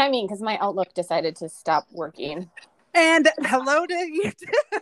[0.00, 2.50] Timing because my Outlook decided to stop working.
[2.94, 4.80] And hello to you too.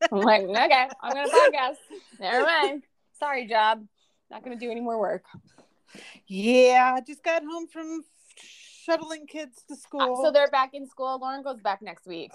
[0.12, 1.76] I'm like, okay, I'm gonna podcast.
[2.18, 2.82] Never mind.
[3.18, 3.84] Sorry, job.
[4.30, 5.24] Not gonna do any more work.
[6.26, 8.02] yeah, I just got home from
[8.84, 10.16] shuttling kids to school.
[10.18, 11.18] Uh, So they're back in school.
[11.20, 12.32] Lauren goes back next week.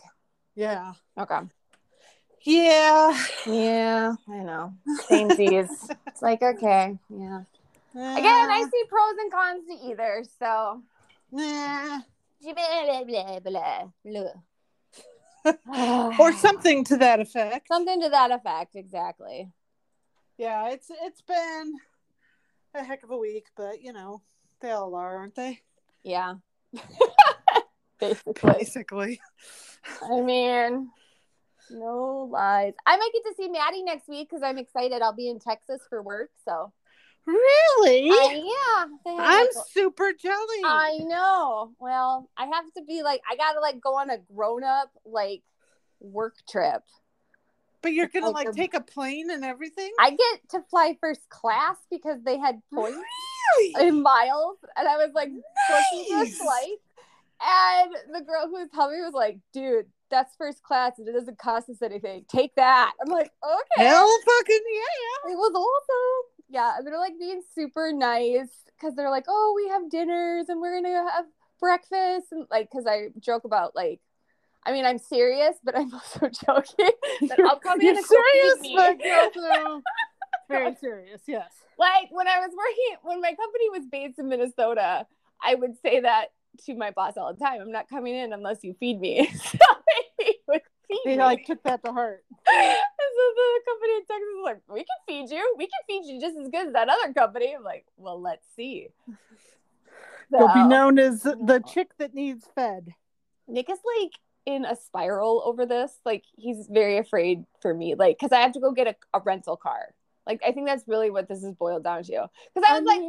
[0.55, 0.93] yeah.
[1.17, 1.39] Okay.
[2.45, 3.17] Yeah.
[3.47, 4.73] Yeah, I know.
[5.07, 5.69] Same Samesies.
[6.07, 7.41] it's like okay, yeah.
[7.95, 10.23] Again, I see pros and cons to either.
[10.39, 10.81] So
[16.19, 17.67] Or something to that effect.
[17.67, 18.75] something to that effect.
[18.75, 19.51] Exactly.
[20.37, 21.73] Yeah, it's it's been
[22.75, 24.21] a heck of a week, but you know,
[24.61, 25.59] they all are, aren't they?
[26.03, 26.35] Yeah.
[27.99, 28.53] Basically.
[28.53, 29.21] Basically.
[30.01, 30.89] I mean,
[31.69, 32.73] no lies.
[32.85, 35.01] I might get to see Maddie next week because I'm excited.
[35.01, 36.31] I'll be in Texas for work.
[36.45, 36.71] So
[37.25, 38.09] Really?
[38.09, 40.61] I, yeah, I'm like, super jelly.
[40.65, 41.71] I know.
[41.79, 45.41] Well, I have to be like, I gotta like go on a grown up like
[46.01, 46.83] work trip.
[47.81, 49.91] but you're gonna like like a- take a plane and everything?
[49.99, 52.97] I get to fly first class because they had points
[53.57, 53.87] Really?
[53.87, 56.37] in miles, and I was like booking Nice.
[56.37, 56.77] flight.
[57.45, 61.11] And the girl who was helping me was like, "Dude, that's first class, and it
[61.13, 62.23] doesn't cost us anything.
[62.29, 65.31] Take that." I'm like, "Okay." Hell fucking yeah.
[65.31, 66.29] It was awesome.
[66.53, 70.79] Yeah, they're like being super nice because they're like, "Oh, we have dinners and we're
[70.79, 71.25] gonna have
[71.59, 74.01] breakfast," and like, because I joke about like,
[74.63, 78.99] I mean, I'm serious, but I'm also joking that I'll come in You're serious, but
[79.03, 79.81] you're also
[80.47, 81.51] very serious, yes.
[81.79, 85.07] like when I was working when my company was based in Minnesota,
[85.43, 86.27] I would say that
[86.65, 87.61] to my boss all the time.
[87.61, 89.27] I'm not coming in unless you feed me.
[89.33, 89.57] so
[90.47, 92.23] would feed They like took that to heart.
[92.29, 92.75] and
[93.17, 95.55] so the company in Texas was like, "We can feed you.
[95.57, 98.45] We can feed you just as good as that other company." I'm like, "Well, let's
[98.55, 98.89] see."
[100.31, 102.95] You'll be known as the chick that needs fed.
[103.47, 104.13] Nick is like
[104.45, 105.91] in a spiral over this.
[106.05, 109.21] Like he's very afraid for me, like because I have to go get a, a
[109.21, 109.93] rental car.
[110.25, 112.29] Like I think that's really what this is boiled down to.
[112.53, 113.01] Because I I was like,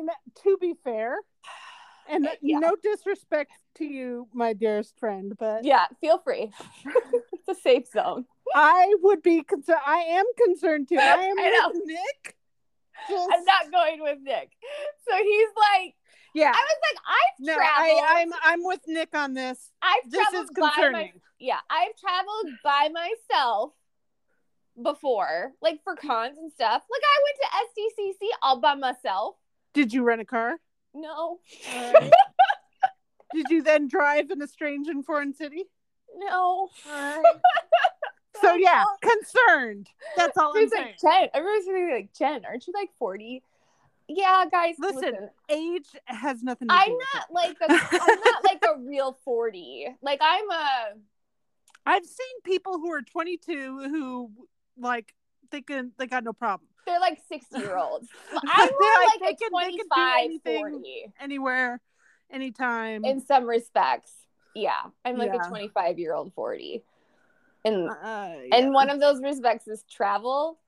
[0.43, 1.17] to be fair,
[2.09, 2.59] and eh, Yeah.
[2.59, 6.53] no disrespect to you, my dearest friend, but "Yeah, feel free.
[7.33, 9.81] it's a safe zone." I would be concerned.
[9.87, 10.99] I am concerned too.
[10.99, 12.37] I am I with Nick.
[13.09, 14.51] Just, I'm not going with Nick.
[15.09, 15.95] So he's like,
[16.35, 16.53] yeah.
[16.55, 18.01] I was like, I've No, traveled.
[18.05, 19.73] I, I'm I'm with Nick on this.
[19.83, 23.73] I've This traveled is by my yeah, I've traveled by myself
[24.83, 26.83] before, like for cons and stuff.
[26.91, 29.37] Like I went to SDCC all by myself.
[29.73, 30.57] Did you rent a car?
[30.95, 31.41] No.
[33.35, 35.65] Did you then drive in a strange and foreign city?
[36.17, 36.69] no.
[38.41, 39.89] So yeah, concerned.
[40.17, 40.95] That's all I'm He's saying.
[41.01, 41.29] Jen.
[41.33, 42.45] Everyone's gonna be like Jen.
[42.45, 43.43] Aren't you like forty?
[44.09, 44.75] Yeah, guys.
[44.79, 47.33] Listen, Listen, age has nothing to do I'm with not it.
[47.33, 47.73] like a,
[48.03, 49.87] I'm not like a real forty.
[50.03, 50.67] Like I'm a
[51.87, 54.31] I've seen people who are 22 who
[54.77, 55.15] like
[55.51, 58.09] they can they got no problem they're like sixty year olds.
[58.33, 60.59] I'm more like, like, they a can- they can do 25, anything.
[60.59, 61.81] 40 anywhere,
[62.31, 63.05] anytime.
[63.05, 64.13] in some respects.
[64.55, 64.73] Yeah,
[65.05, 65.47] I'm like Yeah.
[65.47, 66.85] a 25 year old 40.
[67.65, 68.57] And Uh, yeah.
[68.57, 70.59] and one of those respects is travel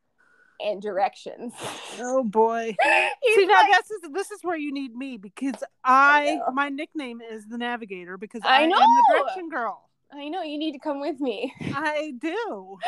[0.60, 1.52] and directions.
[2.00, 2.74] oh boy.
[3.34, 6.52] See now like- this is this is where you need me because I, know.
[6.52, 9.88] my nickname is the navigator because I I, am the direction girl.
[10.12, 11.52] I know you need to come with me.
[11.74, 12.78] I do.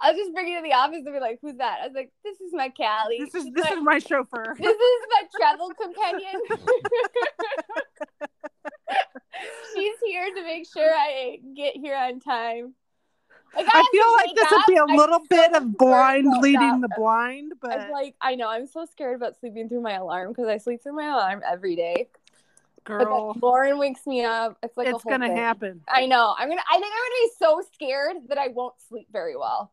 [0.00, 2.12] I'll just bring you to the office and be like, "Who's that?" I was like,
[2.22, 3.18] "This is my Callie.
[3.18, 4.54] This is She's this my- is my chauffeur.
[4.58, 6.40] this is my travel companion.
[9.74, 12.74] She's here to make sure I get here on time.
[13.54, 14.66] Like, I have feel like this would up.
[14.66, 18.34] be a I'm little bit so of blind leading the blind, but I'm like, I
[18.34, 18.48] know.
[18.48, 21.76] I'm so scared about sleeping through my alarm because I sleep through my alarm every
[21.76, 22.08] day.
[22.86, 24.56] Girl, Lauren wakes me up.
[24.62, 25.36] It's like it's gonna thing.
[25.36, 25.80] happen.
[25.88, 26.34] I know.
[26.38, 26.62] I'm gonna.
[26.70, 29.72] I think I'm gonna be so scared that I won't sleep very well.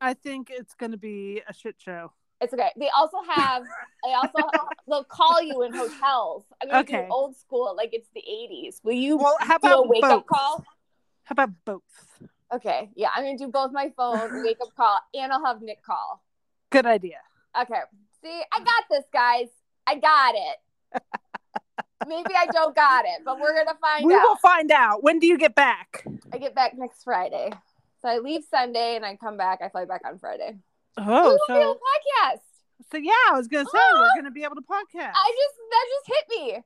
[0.00, 2.12] I think it's gonna be a shit show.
[2.40, 2.70] It's okay.
[2.78, 3.64] They also have.
[4.04, 4.48] They also
[4.88, 6.44] they'll call you in hotels.
[6.62, 7.06] I'm gonna Okay.
[7.08, 8.82] do old school, like it's the 80s.
[8.84, 10.12] Will you Well, how do a about wake both?
[10.12, 10.64] up call?
[11.24, 11.82] How about both?
[12.54, 15.82] Okay, yeah, I'm gonna do both my phone wake up call and I'll have Nick
[15.82, 16.22] call.
[16.70, 17.18] Good idea.
[17.60, 17.80] Okay,
[18.22, 19.48] see, I got this, guys.
[19.86, 21.02] I got it.
[22.06, 24.22] Maybe I don't got it, but we're gonna find we out.
[24.22, 25.02] We will find out.
[25.02, 26.04] When do you get back?
[26.32, 27.50] I get back next Friday,
[28.00, 29.60] so I leave Sunday and I come back.
[29.62, 30.56] I fly back on Friday.
[30.96, 31.04] Oh,
[31.48, 32.40] we will so podcast.
[32.90, 34.12] so yeah, I was gonna say we're ah!
[34.16, 35.12] gonna be able to podcast.
[35.14, 36.62] I just that just hit me.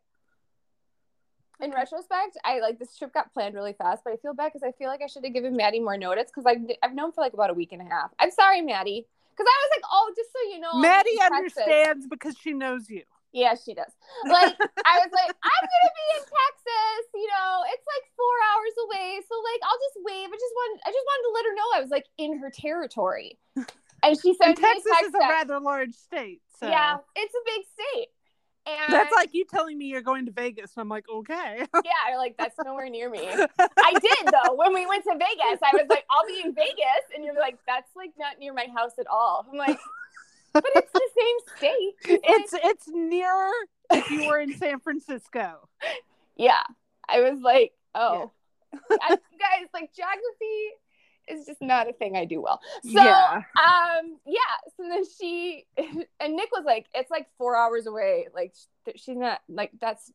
[1.62, 4.62] In retrospect, I like this trip got planned really fast, but I feel bad because
[4.62, 7.20] I feel like I should have given Maddie more notice because I've I've known for
[7.20, 8.10] like about a week and a half.
[8.19, 12.37] I'm sorry, Maddie, because I was like, oh, just so you know, Maddie understands because
[12.38, 13.02] she knows you.
[13.32, 13.93] Yeah, she does.
[14.27, 17.03] Like I was like, I'm gonna be in Texas.
[17.15, 20.29] You know, it's like four hours away, so like I'll just wave.
[20.29, 22.50] I just wanted, I just wanted to let her know I was like in her
[22.50, 23.38] territory.
[24.03, 26.43] And she And me Texas text is a rather large state.
[26.59, 28.09] So Yeah, it's a big state.
[28.67, 30.73] And That's like you telling me you're going to Vegas.
[30.76, 31.67] I'm like, okay.
[31.85, 33.26] yeah, like that's nowhere near me.
[33.29, 34.55] I did though.
[34.55, 37.59] When we went to Vegas, I was like, I'll be in Vegas, and you're like,
[37.67, 39.47] that's like not near my house at all.
[39.50, 39.79] I'm like,
[40.52, 41.94] but it's the same state.
[42.25, 43.50] it's it's nearer
[43.91, 45.69] if you were in San Francisco.
[46.37, 46.62] yeah.
[47.08, 48.31] I was like, oh,
[48.73, 50.76] I, guys, like geography
[51.29, 52.61] is just not a thing I do well.
[52.85, 53.43] So, yeah.
[53.56, 54.70] um, yeah.
[54.76, 58.26] So then she and Nick was like, it's like four hours away.
[58.35, 58.55] Like
[58.97, 60.12] she's not like that's.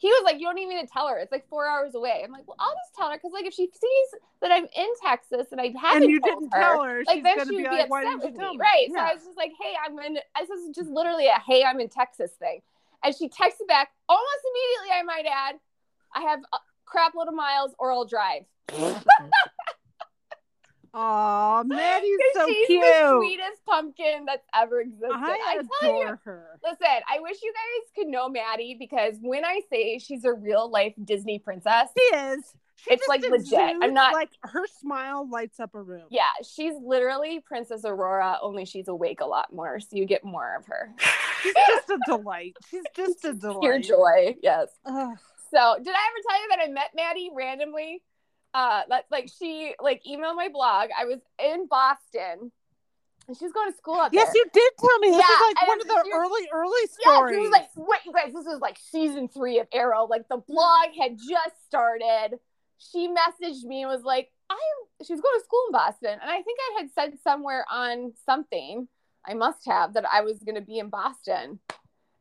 [0.00, 1.18] He was like, you don't even need to tell her.
[1.18, 2.22] It's like four hours away.
[2.24, 4.88] I'm like, well, I'll just tell her because like if she sees that I'm in
[5.04, 7.02] Texas and I haven't And you told didn't her, tell her.
[7.04, 8.58] like she's then she would be be, like, upset with me, me?
[8.58, 8.86] right?
[8.92, 11.80] So I was just like, "Hey, I'm in." This is just literally a "Hey, I'm
[11.80, 12.62] in Texas" thing,
[13.02, 15.00] and she texted back almost immediately.
[15.00, 15.56] I might add,
[16.14, 18.44] I have a crap load of miles, or I'll drive.
[20.94, 22.80] Aw, Maddie's so she's cute.
[22.82, 25.10] the sweetest pumpkin that's ever existed.
[25.12, 26.02] I I'm telling you.
[26.04, 26.46] adore her.
[26.64, 30.70] Listen, I wish you guys could know Maddie because when I say she's a real
[30.70, 32.52] life Disney princess, She is.
[32.76, 33.58] She It's, like, legit.
[33.82, 36.04] I'm not- like her smile lights up a room.
[36.10, 40.54] yeah, she's literally Princess Aurora, only she's awake a lot more, so you get more
[40.56, 40.94] of her.
[41.42, 42.56] She's just a delight.
[42.68, 43.60] She's just a delight.
[43.60, 44.68] Pure joy, yes.
[44.84, 45.16] Ugh.
[45.52, 48.02] So, did I ever tell you that I met Maddie randomly?
[48.58, 50.88] Uh, that like she like emailed my blog.
[50.98, 52.50] I was in Boston,
[53.28, 54.34] and she was going to school up Yes, there.
[54.34, 55.10] you did tell me.
[55.10, 57.34] This Yeah, is like one of the early, early Yeah, stories.
[57.36, 60.06] she was like, wait, you guys, this is like season three of Arrow.
[60.06, 62.40] Like the blog had just started.
[62.78, 64.58] She messaged me and was like, I
[65.06, 66.18] she was going to school in Boston.
[66.20, 68.88] And I think I had said somewhere on something,
[69.24, 71.60] I must have, that I was gonna be in Boston.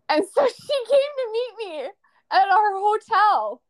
[0.07, 1.81] And so she came to meet me
[2.31, 3.63] at our hotel.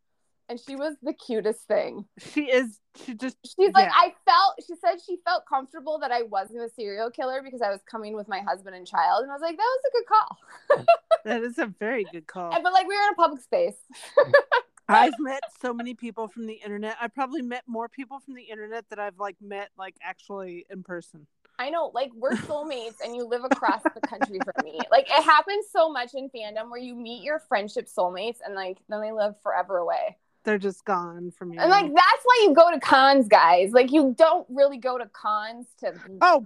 [0.49, 2.05] And she was the cutest thing.
[2.17, 2.79] she is.
[3.05, 3.37] She just.
[3.45, 3.89] She's like.
[3.91, 7.69] I felt, she said she felt comfortable that I wasn't a serial killer because I
[7.69, 9.23] was coming with my husband and child.
[9.23, 10.85] And I was like, that was a good call.
[11.25, 12.53] That is a very good call.
[12.53, 13.75] And, but like we were in a public space.
[14.87, 16.95] I've met so many people from the internet.
[17.01, 20.83] I probably met more people from the internet that I've like met like actually in
[20.83, 21.27] person.
[21.59, 24.79] I know, like we're soulmates and you live across the country from me.
[24.91, 28.77] Like it happens so much in fandom where you meet your friendship soulmates and like
[28.87, 30.17] then they live forever away.
[30.47, 31.59] They're just gone from you.
[31.59, 33.71] And like that's why you go to cons, guys.
[33.73, 36.45] Like you don't really go to cons to oh,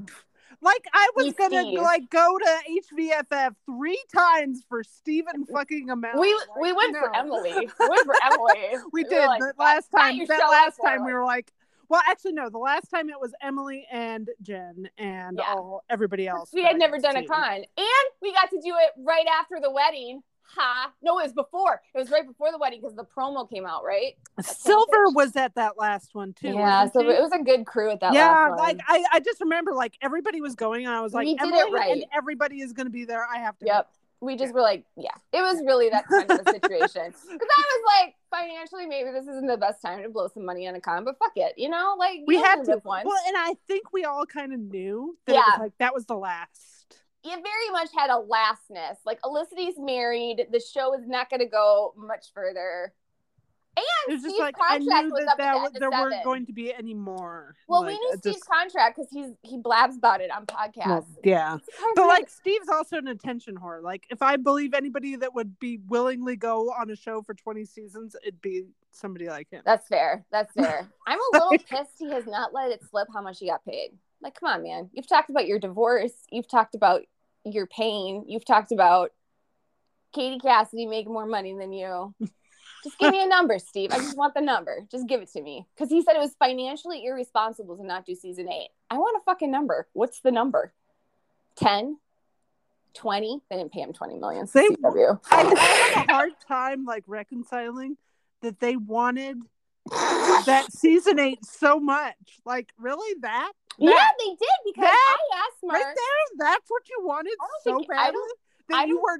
[0.59, 1.79] like I was gonna Steve.
[1.79, 2.57] like go to
[2.97, 6.19] HVFF three times for Stephen fucking Amell.
[6.19, 7.15] we Like, we went for.
[7.15, 7.51] Emily.
[7.53, 8.83] We went for Emily.
[8.91, 10.17] We were did like, the last time.
[10.27, 11.51] That last time we were like,
[11.87, 12.49] well, actually no.
[12.49, 15.53] The last time it was Emily and Jen and Yeah.
[15.53, 16.49] all everybody else.
[16.51, 17.53] we had never done to a con.
[17.53, 20.23] And we got to do it right after the wedding.
[20.55, 20.91] Ha.
[21.01, 21.81] No, it was before.
[21.93, 24.13] It was right before the wedding because the promo came out, right?
[24.41, 26.49] Silver was at that last one too.
[26.49, 28.57] yeah, so it was a good crew at that yeah, last one.
[28.59, 31.53] like I, I just remember like everybody was going and I was like, We did
[31.53, 31.91] it right.
[31.91, 33.25] and everybody is going to be there.
[33.25, 33.65] I have to.
[33.65, 33.89] Yep.
[34.23, 37.13] We just were like, yeah, it was really that kind of a situation.
[37.31, 40.67] Because I was like, financially, maybe this isn't the best time to blow some money
[40.67, 42.79] on a con, but fuck it, you know, like We had to.
[42.85, 43.05] once.
[43.05, 45.63] Well, and I think we all kind of knew that it was Yeah.
[45.63, 46.80] like that was the last.
[47.23, 48.97] It very much had a lastness.
[49.05, 50.47] Like Olicity's married.
[50.51, 52.93] The show is not going to go much further.
[54.09, 56.45] And Steve's like contract was that, up at the was, end of there weren't going
[56.47, 57.55] to be any more.
[57.69, 60.45] Well, Like, we knew uh, Steve's just- contract because he's he blabs about it on
[60.45, 60.85] podcasts.
[60.87, 61.57] well, yeah.
[61.95, 63.81] But like Steve's also an attention whore.
[63.81, 67.63] Like if I believe anybody that would be willingly go on a show for 20
[67.63, 69.61] seasons, it'd be somebody like him.
[69.65, 70.25] That's fair.
[70.31, 70.89] That's fair.
[71.07, 73.91] I'm a little pissed he has not let it slip how much he got paid.
[74.21, 74.89] Like, come on, man.
[74.91, 76.11] You've talked about your divorce.
[76.29, 77.03] You've talked about
[77.45, 78.25] your pain.
[78.27, 79.11] You've talked about
[80.13, 82.13] Katie Cassidy making more money than you.
[82.83, 83.91] Just give me a number, Steve.
[83.91, 84.79] I just want the number.
[84.91, 85.65] Just give it to me.
[85.75, 88.69] Because he said it was financially irresponsible to not do season eight.
[88.89, 89.87] I want a fucking number.
[89.93, 90.73] What's the number?
[91.57, 91.97] 10?
[92.93, 93.41] 20?
[93.49, 94.47] They didn't pay him 20 million.
[94.53, 94.67] They-
[95.31, 95.59] I, I
[95.99, 97.97] have a hard time like reconciling
[98.41, 99.37] that they wanted
[99.89, 102.15] that season eight so much.
[102.45, 103.15] Like, really?
[103.21, 103.51] That?
[103.77, 105.81] Yeah, That they did because that I asked Mark.
[105.81, 106.47] right there?
[106.47, 108.19] That's what you wanted so think- badly?
[108.69, 109.19] That you were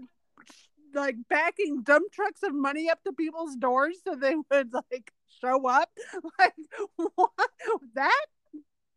[0.94, 5.68] like backing dump trucks of money up to people's doors so they would like show
[5.68, 5.90] up?
[6.40, 6.54] Like,
[7.16, 7.32] what?
[7.96, 8.26] That?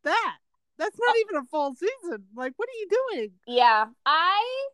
[0.04, 0.36] That?
[0.78, 2.24] That's not uh, even a full season.
[2.36, 3.30] Like, what are you doing?
[3.46, 4.64] Yeah, I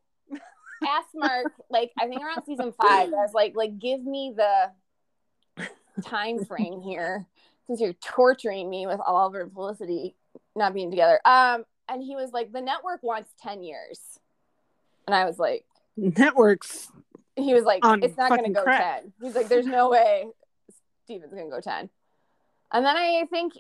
[0.87, 3.09] asked Mark like I think around season five.
[3.09, 5.67] I was like, like give me the
[6.03, 7.27] time frame here
[7.67, 10.17] since you're torturing me with all of and Felicity
[10.57, 11.21] not being together.
[11.25, 14.01] Um, and he was like, the network wants ten years,
[15.07, 15.65] and I was like,
[15.97, 16.89] Networks.
[17.37, 19.03] he was like, it's not going to go crack.
[19.03, 19.13] ten.
[19.21, 20.27] He's like, there's no way
[21.05, 21.91] Steven's going to go ten.
[22.73, 23.55] And then I think,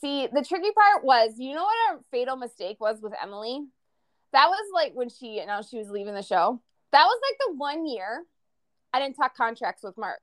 [0.00, 3.60] see, the tricky part was, you know what our fatal mistake was with Emily?
[4.32, 6.60] That was like when she announced she was leaving the show.
[6.92, 8.22] That was like the one year
[8.92, 10.22] I didn't talk contracts with Mark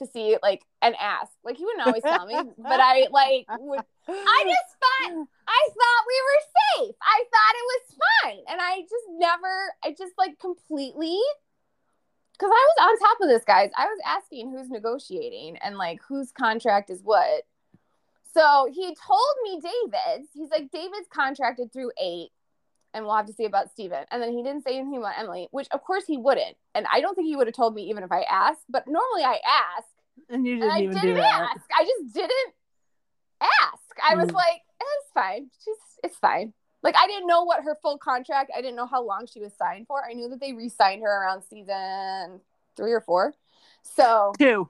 [0.00, 1.32] to see like and ask.
[1.44, 3.80] Like he wouldn't always tell me, but I like would.
[4.08, 6.96] I just thought I thought we were safe.
[7.02, 9.74] I thought it was fine, and I just never.
[9.84, 11.18] I just like completely.
[12.32, 13.70] Because I was on top of this, guys.
[13.76, 17.44] I was asking who's negotiating and like whose contract is what.
[18.32, 20.30] So he told me David's.
[20.32, 22.30] He's like, David's contracted through eight,
[22.94, 24.04] and we'll have to see about Steven.
[24.10, 26.56] And then he didn't say anything about Emily, which of course he wouldn't.
[26.74, 28.64] And I don't think he would have told me even if I asked.
[28.68, 29.38] But normally I
[29.78, 29.88] ask,
[30.28, 31.50] and you didn't I even didn't do that.
[31.56, 31.64] ask.
[31.78, 32.54] I just didn't
[33.40, 33.82] ask.
[34.08, 34.34] I was Mm.
[34.34, 35.50] like, it's fine.
[35.64, 36.52] She's it's fine.
[36.82, 38.50] Like I didn't know what her full contract.
[38.56, 40.02] I didn't know how long she was signed for.
[40.04, 42.40] I knew that they re-signed her around season
[42.76, 43.34] three or four.
[43.82, 44.68] So Two.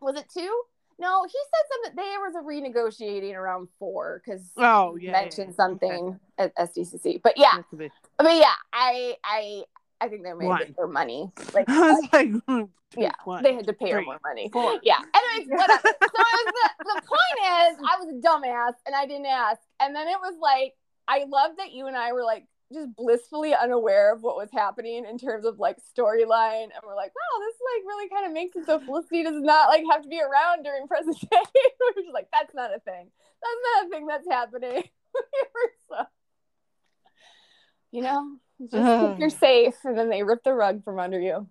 [0.00, 0.62] was it two?
[1.02, 1.96] No, he said something.
[1.96, 5.10] There was a renegotiating around four because Oh, yeah.
[5.12, 7.20] mentioned yeah, something at SDCC.
[7.22, 7.90] But yeah, That could be.
[8.20, 9.64] I mean, yeah, I I
[10.00, 10.62] I think they made One.
[10.62, 11.30] it for money.
[11.54, 12.62] Like I was like, hmm,
[12.96, 14.48] Yeah, one, they had to pay her more money.
[14.52, 14.78] four.
[14.84, 15.00] Yeah.
[15.18, 15.82] Anyways, whatever.
[15.82, 19.60] so was the, the point is, I was a dumbass and I didn't ask.
[19.80, 20.74] And then it was like,
[21.08, 25.04] I love that you and I were like just blissfully unaware of what was happening
[25.08, 26.64] in terms of like storyline.
[26.64, 29.68] And we're like, wow, this like really kind of makes it so Felicity does not
[29.68, 31.28] like have to be around during presentation.
[31.32, 33.10] we're just like, that's not a thing.
[33.42, 34.84] That's not a thing that's happening.
[35.88, 36.06] So-
[37.90, 39.20] you know, just think mm-hmm.
[39.20, 41.46] you're safe, and then they rip the rug from under you.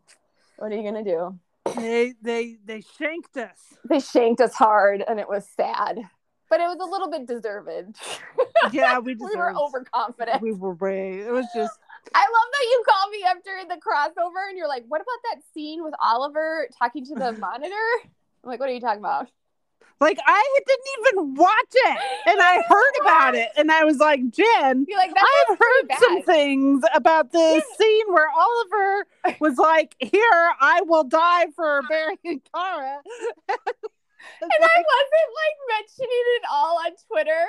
[0.57, 1.39] What are you gonna do?
[1.75, 3.59] They they they shanked us.
[3.87, 5.99] they shanked us hard and it was sad
[6.51, 7.97] but it was a little bit deserved
[8.71, 11.25] Yeah, we we were overconfident We were brave.
[11.25, 11.79] It was just
[12.15, 15.41] i love that you called me after the crossover and you're like what about that
[15.53, 19.29] scene with oliver talking to the monitor i'm like what are you talking about
[19.99, 24.19] like I didn't even watch it, and I heard about it, and I was like,
[24.31, 24.87] Jen.
[24.89, 29.05] you're like I have heard pretty some things about this scene where Oliver
[29.39, 32.97] was like, "Here, I will die for Barry and Kara."
[34.41, 37.45] And i wasn't like mentioning it all on twitter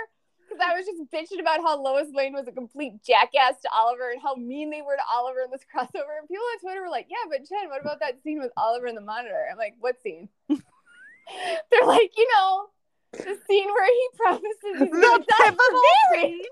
[0.52, 4.10] because I was just bitching about how Lois Lane was a complete jackass to Oliver
[4.10, 6.20] and how mean they were to Oliver in this crossover.
[6.20, 8.86] And people on Twitter were like, "Yeah, but Jen, what about that scene with Oliver
[8.86, 12.68] and the monitor?" I'm like, "What scene?" They're like, you know,
[13.12, 16.42] the scene where he promises he's the pivotal scene.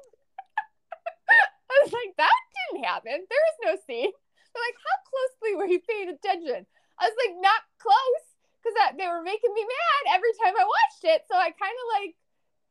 [1.71, 3.27] I was like, that didn't happen.
[3.29, 4.11] There is no scene.
[4.11, 6.67] They're like, how closely were you paying attention?
[6.99, 8.27] I was like, not close,
[8.63, 11.25] because they were making me mad every time I watched it.
[11.31, 12.15] So I kind of like,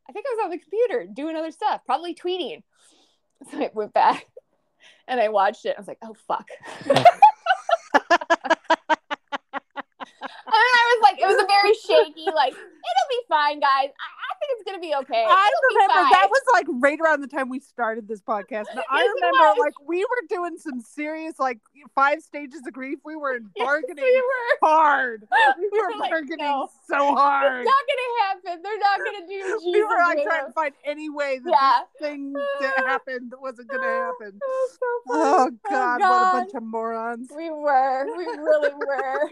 [0.09, 2.63] I think I was on the computer doing other stuff, probably tweeting.
[3.49, 4.25] So I went back
[5.07, 5.73] and I watched it.
[5.77, 6.49] I was like, oh fuck.
[10.49, 13.89] And I was like, it was a very shaky, like, it'll be fine, guys.
[13.95, 14.07] I,
[14.51, 15.25] it's gonna be okay.
[15.27, 18.65] I It'll remember that was like right around the time we started this podcast.
[18.89, 21.59] I Yes, remember like we were doing some serious like
[21.95, 22.99] five stages of grief.
[23.05, 24.67] We were Yes, bargaining we were.
[24.69, 25.27] hard.
[25.59, 26.69] We We were were like, bargaining no.
[26.87, 27.61] so hard.
[27.61, 28.63] It's not gonna happen.
[28.63, 29.63] They're not gonna do Jesus.
[29.65, 31.79] we were like trying to find any way that Yeah.
[31.99, 34.35] this thing that happened wasn't gonna oh, happen.
[34.35, 35.23] It was so funny.
[35.25, 37.29] Oh God, what a oh, bunch of morons.
[37.35, 38.05] We were.
[38.17, 39.29] We really were.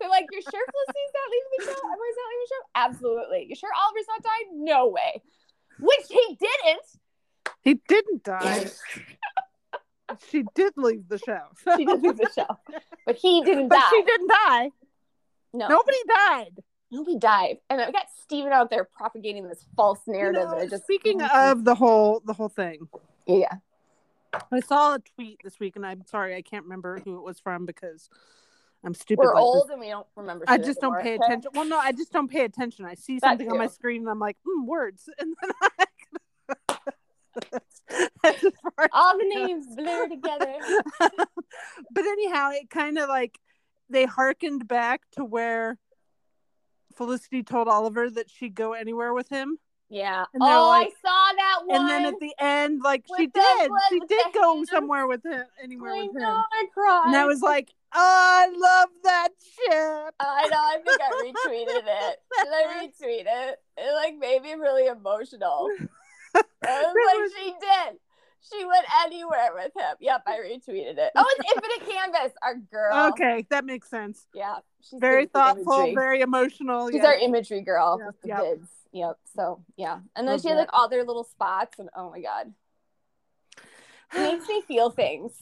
[0.00, 1.86] They're like, you're sure Felicity's not leaving the show?
[1.86, 2.64] Everybody's not leaving the show?
[2.74, 3.46] Absolutely.
[3.48, 4.46] You sure Oliver's not died?
[4.54, 5.22] No way.
[5.80, 6.86] Which he didn't.
[7.62, 8.66] He didn't die.
[10.30, 11.40] she did leave the show.
[11.76, 12.46] She did leave the show.
[13.04, 13.90] But he didn't but die.
[13.90, 14.70] she didn't die.
[15.52, 15.68] No.
[15.68, 16.62] Nobody died.
[16.90, 17.58] Nobody died.
[17.68, 20.42] And I got Steven out there propagating this false narrative.
[20.42, 22.88] You know, and I just speaking of the whole the whole thing,
[23.26, 23.54] Yeah.
[24.52, 27.40] I saw a tweet this week, and I'm sorry I can't remember who it was
[27.40, 28.10] from because
[28.84, 29.24] I'm stupid.
[29.24, 29.42] We're like this.
[29.42, 31.50] old and we don't remember I just don't pay attention.
[31.54, 32.84] Well, no, I just don't pay attention.
[32.84, 35.86] I see That something on my screen, and I'm like, hmm, words, and then I.
[38.22, 40.54] That's as far as All the names blur together.
[41.00, 43.38] but anyhow, it kind of like
[43.90, 45.78] they harkened back to where
[46.94, 49.58] Felicity told Oliver that she'd go anywhere with him.
[49.88, 50.24] Yeah.
[50.34, 51.76] And oh, like- I saw that one.
[51.76, 55.06] And then at the end, like she the- did, with- she with did go somewhere
[55.06, 56.22] with him, anywhere I with him.
[56.24, 57.04] I cried.
[57.06, 60.14] And I was like, oh, I love that ship.
[60.20, 60.58] I know.
[60.58, 62.18] I think I retweeted it.
[62.44, 63.60] Did I retweet it?
[63.78, 65.68] It like made me really emotional.
[66.34, 67.98] I was like, she did.
[68.52, 69.96] She went anywhere with him.
[70.00, 71.10] Yep, I retweeted it.
[71.16, 73.08] Oh, it's Infinite Canvas, our girl.
[73.08, 74.26] Okay, that makes sense.
[74.34, 76.90] Yeah, she's Very thoughtful, very emotional.
[76.90, 77.06] She's yeah.
[77.06, 78.40] our imagery girl Yep, with the yep.
[78.42, 78.68] kids.
[78.96, 79.18] Yep.
[79.36, 80.60] So yeah, and then Love she had that.
[80.62, 82.50] like all their little spots, and oh my god,
[84.14, 85.32] it makes me feel things.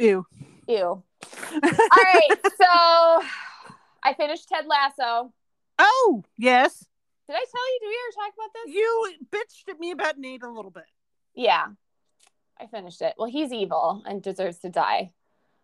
[0.00, 0.26] Ew.
[0.66, 0.76] Ew.
[0.82, 1.02] All
[1.62, 3.22] right, so
[4.02, 5.32] I finished Ted Lasso.
[5.78, 6.84] Oh, yes.
[7.26, 7.78] Did I tell you?
[7.80, 8.74] Did we ever talk about this?
[8.74, 10.84] You bitched at me about Nate a little bit.
[11.34, 11.66] Yeah,
[12.60, 13.14] I finished it.
[13.16, 15.12] Well, he's evil and deserves to die.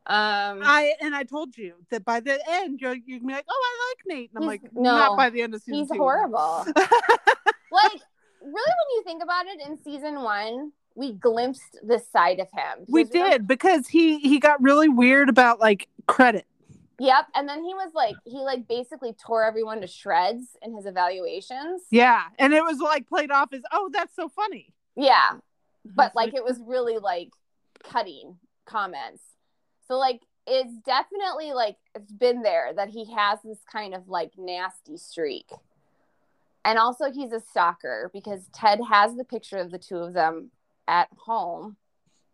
[0.07, 3.47] Um, I and I told you that by the end you're you can be like,
[3.49, 5.91] oh, I like Nate, and I'm like, no, not by the end of season he's
[5.91, 5.97] two.
[5.97, 6.65] horrible.
[6.77, 8.01] like,
[8.43, 12.85] really, when you think about it, in season one, we glimpsed this side of him.
[12.89, 16.45] we did because he he got really weird about like credit.
[17.01, 17.27] Yep.
[17.35, 21.83] And then he was like, he like basically tore everyone to shreds in his evaluations.
[21.91, 24.73] Yeah, and it was like played off as, oh, that's so funny.
[24.97, 25.39] Yeah.
[25.85, 27.31] But like it was really like
[27.83, 29.23] cutting comments.
[29.87, 34.33] So like it's definitely like it's been there that he has this kind of like
[34.37, 35.51] nasty streak.
[36.65, 40.51] And also he's a stalker because Ted has the picture of the two of them
[40.89, 41.77] at home.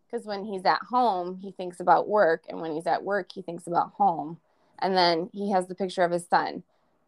[0.09, 2.43] Because when he's at home, he thinks about work.
[2.49, 4.39] And when he's at work, he thinks about home.
[4.79, 6.63] And then he has the picture of his son.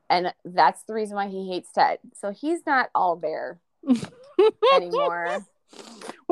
[0.10, 2.00] And that's the reason why he hates Ted.
[2.14, 3.60] So he's not all there
[4.74, 5.46] anymore.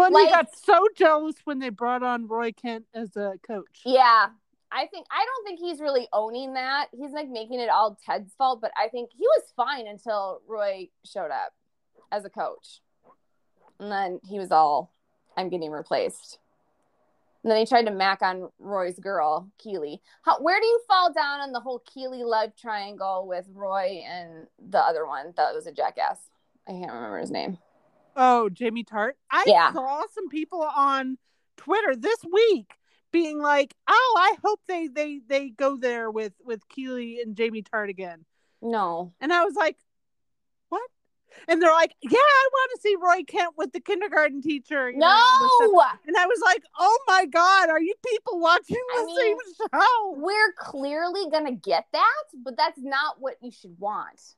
[0.01, 3.81] Well, Like- he got so jealous when they brought on Roy Kent as a coach.
[3.85, 4.29] Yeah.
[4.73, 6.87] I think I don't think he's really owning that.
[6.91, 10.87] He's like making it all Ted's fault, but I think he was fine until Roy
[11.05, 11.53] showed up
[12.11, 12.79] as a coach.
[13.79, 14.91] And then he was all
[15.37, 16.39] I'm getting replaced.
[17.43, 20.01] And then he tried to mac on Roy's girl, Keely.
[20.21, 24.47] How, where do you fall down on the whole Keely love triangle with Roy and
[24.57, 26.19] the other one that was a jackass?
[26.67, 27.57] I can't remember his name.
[28.15, 29.13] Oh, Jamie Tartt.
[29.29, 29.71] I Yeah.
[29.73, 31.17] saw some people on
[31.57, 32.73] Twitter this week
[33.11, 37.63] being like, "Oh, I hope they they they go there with with Keely and Jamie
[37.63, 38.25] Tartt again."
[38.61, 39.13] No.
[39.19, 39.77] And I was like,
[40.69, 40.89] "What?"
[41.47, 44.97] And they're like, "Yeah, I want to see Roy Kent with the kindergarten teacher." you
[44.97, 45.71] know, all this stuff.
[45.71, 46.07] No.
[46.07, 49.37] And I was like, "Oh my god, are you people watching I the mean, same
[49.73, 54.35] show?" We're clearly gonna get that, but that's not what you should want.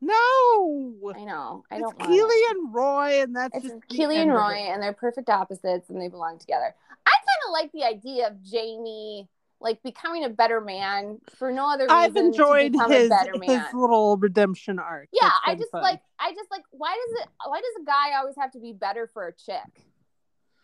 [0.00, 1.64] No, I know.
[1.70, 2.56] I it's don't Keely it.
[2.56, 6.08] and Roy, and that's It's just Keely and Roy, and they're perfect opposites, and they
[6.08, 6.74] belong together.
[7.06, 9.28] I kind of like the idea of Jamie
[9.58, 11.96] like becoming a better man for no other reason.
[11.96, 15.08] I've enjoyed his a better his little redemption arc.
[15.12, 15.82] yeah, I just fun.
[15.82, 18.74] like I just like why does it why does a guy always have to be
[18.74, 19.86] better for a chick?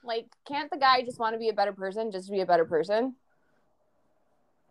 [0.05, 2.47] Like, can't the guy just want to be a better person just to be a
[2.47, 3.15] better person?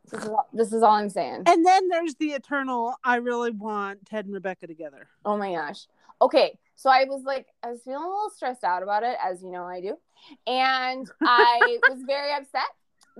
[0.09, 1.43] This is all, this is all I'm saying.
[1.45, 2.95] And then there's the eternal.
[3.03, 5.07] I really want Ted and Rebecca together.
[5.25, 5.87] Oh my gosh.
[6.21, 9.41] Okay, so I was like, I was feeling a little stressed out about it, as
[9.41, 9.97] you know I do,
[10.45, 12.63] and I was very upset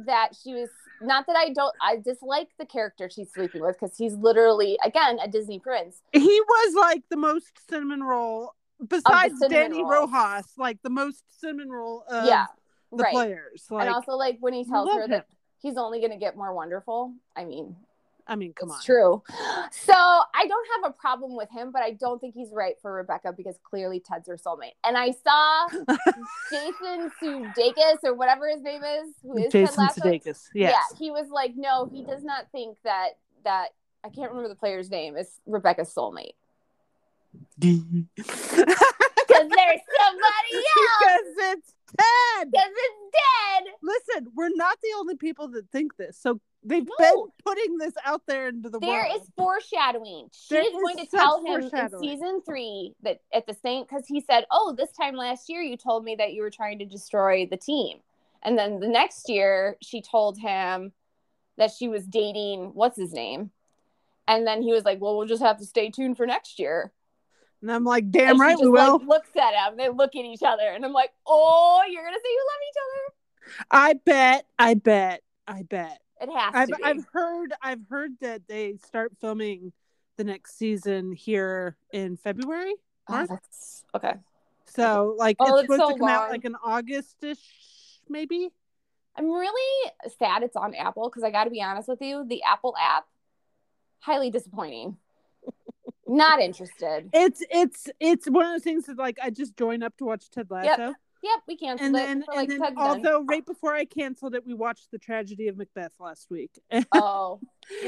[0.05, 0.69] that she was
[1.01, 5.19] not that I don't I dislike the character she's sleeping with because he's literally again
[5.19, 6.01] a Disney prince.
[6.13, 8.53] He was like the most cinnamon roll
[8.87, 10.11] besides cinnamon Dani rolls.
[10.11, 12.45] Rojas, like the most cinnamon roll of yeah,
[12.91, 13.13] the right.
[13.13, 13.65] players.
[13.69, 15.09] Like, and also like when he tells her him.
[15.11, 15.27] that
[15.61, 17.13] he's only going to get more wonderful.
[17.35, 17.75] I mean,
[18.27, 18.83] I mean, come it's on.
[18.85, 19.23] true.
[19.71, 22.93] So I don't have a problem with him, but I don't think he's right for
[22.93, 24.73] Rebecca because clearly Ted's her soulmate.
[24.83, 25.67] And I saw
[26.51, 29.87] Jason Sudeikis or whatever his name is, who is Ted Jason.
[29.87, 30.47] Sudeikis.
[30.53, 30.73] Yes.
[30.75, 33.09] Yeah, he was like, no, he does not think that
[33.43, 33.69] that
[34.03, 36.33] I can't remember the player's name is Rebecca's soulmate
[37.59, 37.81] because
[38.15, 42.51] because there's somebody else Because it's Ted.
[42.51, 43.73] because it's dead.
[43.81, 46.17] Listen, we're not the only people that think this.
[46.17, 46.95] So they've No.
[46.97, 49.21] been putting this out there into the There world.
[49.21, 50.29] is foreshadowing.
[50.31, 53.83] She There is going is to tell him in season three that at the same
[53.83, 56.79] because he said, "Oh, this time last year you told me that you were trying
[56.79, 57.99] to destroy the team,"
[58.43, 60.93] and then the next year she told him
[61.57, 63.51] that she was dating what's his name,
[64.27, 66.93] and then he was like, "Well, we'll just have to stay tuned for next year."
[67.61, 68.97] And I'm like, damn and right we will.
[68.99, 69.77] Like, looks at him.
[69.77, 72.77] They look at each other, and I'm like, "Oh, you're gonna say you love each
[72.85, 73.15] other?"
[73.69, 75.99] I bet, I bet, I bet.
[76.21, 76.83] It has I've to be.
[76.83, 79.73] I've heard I've heard that they start filming
[80.17, 82.73] the next season here in February.
[83.09, 83.25] Oh,
[83.95, 84.13] okay.
[84.67, 87.39] So like Oh, it's it's supposed so to come out like in Augustish,
[88.07, 88.49] maybe.
[89.15, 92.43] I'm really sad it's on Apple because I got to be honest with you, the
[92.43, 93.05] Apple app
[93.99, 94.97] highly disappointing.
[96.07, 97.09] Not interested.
[97.13, 100.29] It's it's it's one of those things that like I just join up to watch
[100.29, 100.95] Ted Lasso, Yep,
[101.47, 101.99] we canceled and it.
[101.99, 105.47] then for, like, and then although right before I canceled it, we watched the tragedy
[105.47, 106.51] of Macbeth last week,
[106.91, 107.39] oh,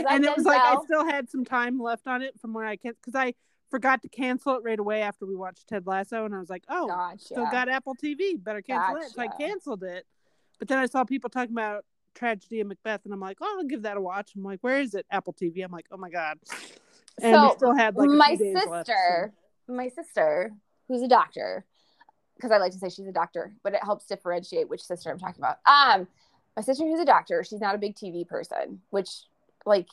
[0.07, 2.75] and it was like I still had some time left on it from where I
[2.75, 3.33] can because I
[3.69, 6.63] forgot to cancel it right away after we watched Ted Lasso, and I was like,
[6.69, 7.19] oh, Gotcha.
[7.25, 9.11] still got Apple TV, better cancel it.
[9.11, 10.05] So I canceled it,
[10.59, 13.63] but then I saw people talking about tragedy of Macbeth, and I'm like, oh, I'll
[13.67, 14.31] give that a watch.
[14.35, 15.05] I'm like, where is it?
[15.09, 15.63] Apple TV.
[15.63, 16.37] I'm like, oh my god.
[17.21, 19.33] And we So, still had like a my days left, so- sister,
[19.67, 20.51] my sister,
[20.87, 21.65] who's a doctor,
[22.43, 25.17] because I like to say she's a doctor, but it helps differentiate which sister I'm
[25.17, 25.59] talking about.
[25.65, 26.07] Um,
[26.57, 29.09] my sister who's a doctor, she's not a big TV person, which
[29.65, 29.87] like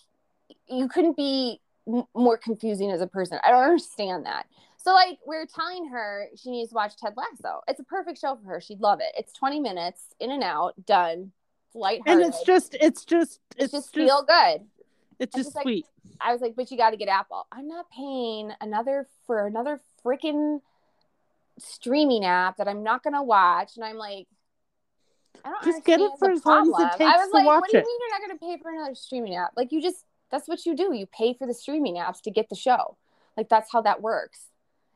[0.68, 3.38] you couldn't be m- more confusing as a person.
[3.44, 4.46] I don't understand that.
[4.78, 7.60] So like we're telling her she needs to watch Ted Lasso.
[7.68, 8.60] It's a perfect show for her.
[8.60, 9.12] She'd love it.
[9.16, 11.30] It's 20 minutes in and out, done.
[11.72, 14.62] It's and it's just it's just it's, it's just feel good.
[15.20, 15.86] it's just just, like, sweet.
[16.20, 17.46] I was like, but you got to get Apple.
[17.52, 20.60] I'm not paying another for another freaking
[21.60, 23.76] streaming app that I'm not gonna watch.
[23.76, 24.26] And I'm like,
[25.44, 27.46] I don't Just get it for as long as it takes I was to like,
[27.46, 27.86] what do you it.
[27.86, 29.52] mean you're not gonna pay for another streaming app?
[29.56, 30.94] Like you just that's what you do.
[30.94, 32.96] You pay for the streaming apps to get the show.
[33.36, 34.46] Like that's how that works.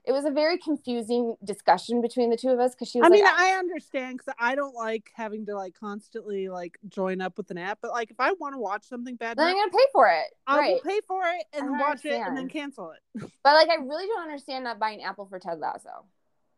[0.07, 3.09] It was a very confusing discussion between the two of us because she was I
[3.09, 7.39] like, mean, I understand because I don't like having to like constantly like join up
[7.39, 7.79] with an app.
[7.81, 10.27] But like, if I want to watch something bad, then I'm gonna pay for it.
[10.47, 10.73] I right.
[10.75, 13.23] will pay for it and watch it and then cancel it.
[13.43, 16.05] But like I really don't understand not buying Apple for Ted Lasso.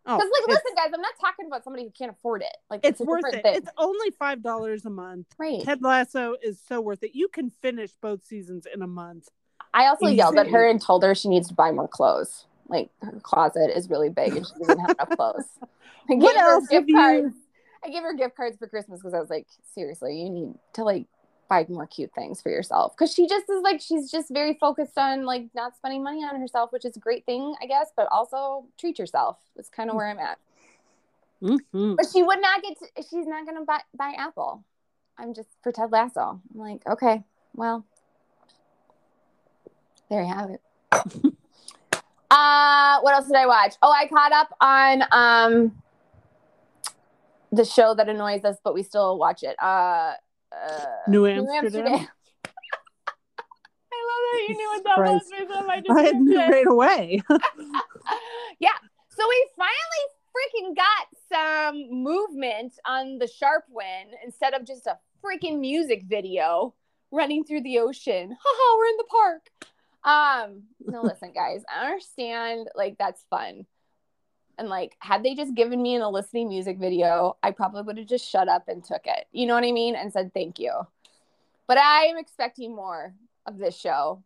[0.07, 2.57] Oh, Because like, listen, guys, I'm not talking about somebody who can't afford it.
[2.71, 3.43] Like, it's a worth it.
[3.43, 3.55] Thing.
[3.57, 5.27] It's only five dollars a month.
[5.39, 5.63] right.
[5.63, 7.11] Ted Lasso is so worth it.
[7.15, 9.29] You can finish both seasons in a month.
[9.75, 12.47] I also yelled at her and told her she needs to buy more clothes.
[12.69, 15.45] Like her closet is really big and she doesn't have enough clothes.
[16.11, 17.35] I gave What her else gift you- cards.
[17.85, 20.83] I gave her gift cards for Christmas because I was like, seriously, you need to
[20.85, 21.07] like
[21.49, 22.95] buy more cute things for yourself.
[22.97, 26.41] Because she just is like, she's just very focused on like not spending money on
[26.41, 27.91] herself, which is a great thing, I guess.
[27.97, 29.39] But also treat yourself.
[29.55, 30.39] That's kind of where I'm at.
[31.43, 31.97] Mhm.
[31.97, 32.79] But she would not get.
[32.79, 34.65] To, she's not gonna buy buy Apple.
[35.19, 36.41] I'm just for Ted Lasso.
[36.55, 37.23] I'm like, okay,
[37.55, 37.85] well,
[40.09, 40.61] there you have it.
[42.31, 43.75] uh, what else did I watch?
[43.83, 45.83] Oh, I caught up on um
[47.53, 49.57] the show that annoys us, but we still watch it.
[49.61, 50.15] Uh,
[50.69, 52.07] uh New Amsterdam?
[53.93, 55.33] I love that you knew what that was Christ.
[55.39, 56.53] based on my I had knew description.
[56.53, 57.23] right away.
[58.61, 58.69] yeah.
[59.11, 60.05] So we finally
[60.37, 66.75] freaking got some movement on the Sharpwin instead of just a freaking music video
[67.11, 68.37] running through the ocean.
[68.39, 69.51] Haha, we're in the park.
[70.05, 73.67] Um, no, listen, guys, I understand like that's fun.
[74.59, 77.99] And like, had they just given me an a listening music video, I probably would
[77.99, 79.27] have just shut up and took it.
[79.33, 79.95] You know what I mean?
[79.95, 80.73] And said thank you.
[81.67, 83.13] But I am expecting more
[83.45, 84.23] of this show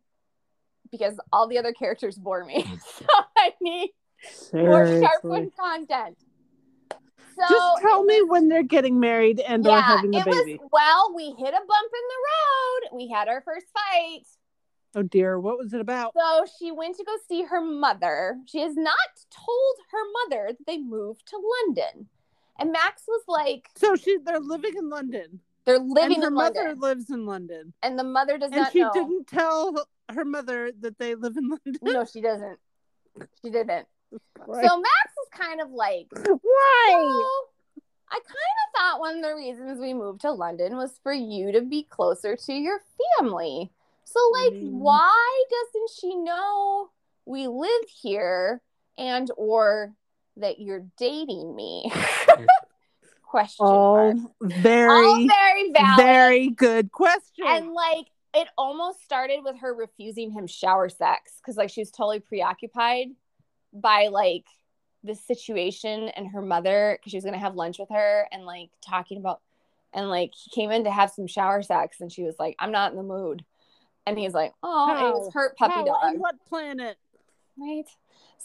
[0.92, 2.64] because all the other characters bore me.
[2.64, 2.80] Mm.
[2.98, 3.90] so I need
[4.52, 5.06] more Seriously.
[5.06, 6.18] Sharpwood content.
[6.90, 10.24] So Just tell me was- when they're getting married and or yeah, having a it
[10.26, 10.58] baby.
[10.60, 12.20] was well, we hit a bump in the
[12.92, 12.96] road.
[12.98, 14.26] We had our first fight.
[14.94, 16.12] Oh dear, what was it about?
[16.16, 18.38] So she went to go see her mother.
[18.46, 18.96] She has not
[19.30, 22.08] told her mother that they moved to London.
[22.58, 25.40] And Max was like, So she they're living in London.
[25.64, 26.80] they're living and her in mother London.
[26.80, 27.72] lives in London.
[27.82, 28.90] and the mother does And not she know.
[28.92, 31.76] didn't tell her mother that they live in London.
[31.82, 32.58] No, she doesn't.
[33.42, 33.86] She didn't.
[34.46, 34.66] Right.
[34.68, 36.86] So Max is kind of like, Why?
[36.88, 37.44] Well,
[38.10, 41.52] I kind of thought one of the reasons we moved to London was for you
[41.52, 42.80] to be closer to your
[43.18, 43.70] family.
[44.12, 44.72] So, like, Mm.
[44.78, 46.90] why doesn't she know
[47.26, 48.60] we live here
[48.98, 49.94] and or
[50.36, 51.90] that you're dating me?
[53.22, 54.16] Question mark.
[54.18, 55.96] Oh, very, All very valid.
[56.04, 57.46] very good question.
[57.46, 61.90] And like it almost started with her refusing him shower sex because like she was
[61.92, 63.08] totally preoccupied
[63.72, 64.46] by like
[65.04, 68.70] the situation and her mother because she was gonna have lunch with her and like
[68.84, 69.40] talking about
[69.92, 72.72] and like he came in to have some shower sex and she was like, I'm
[72.72, 73.44] not in the mood.
[74.06, 76.18] And he's like, Oh, it was hurt puppy How- dog.
[76.18, 76.96] what planet?
[77.56, 77.86] Right.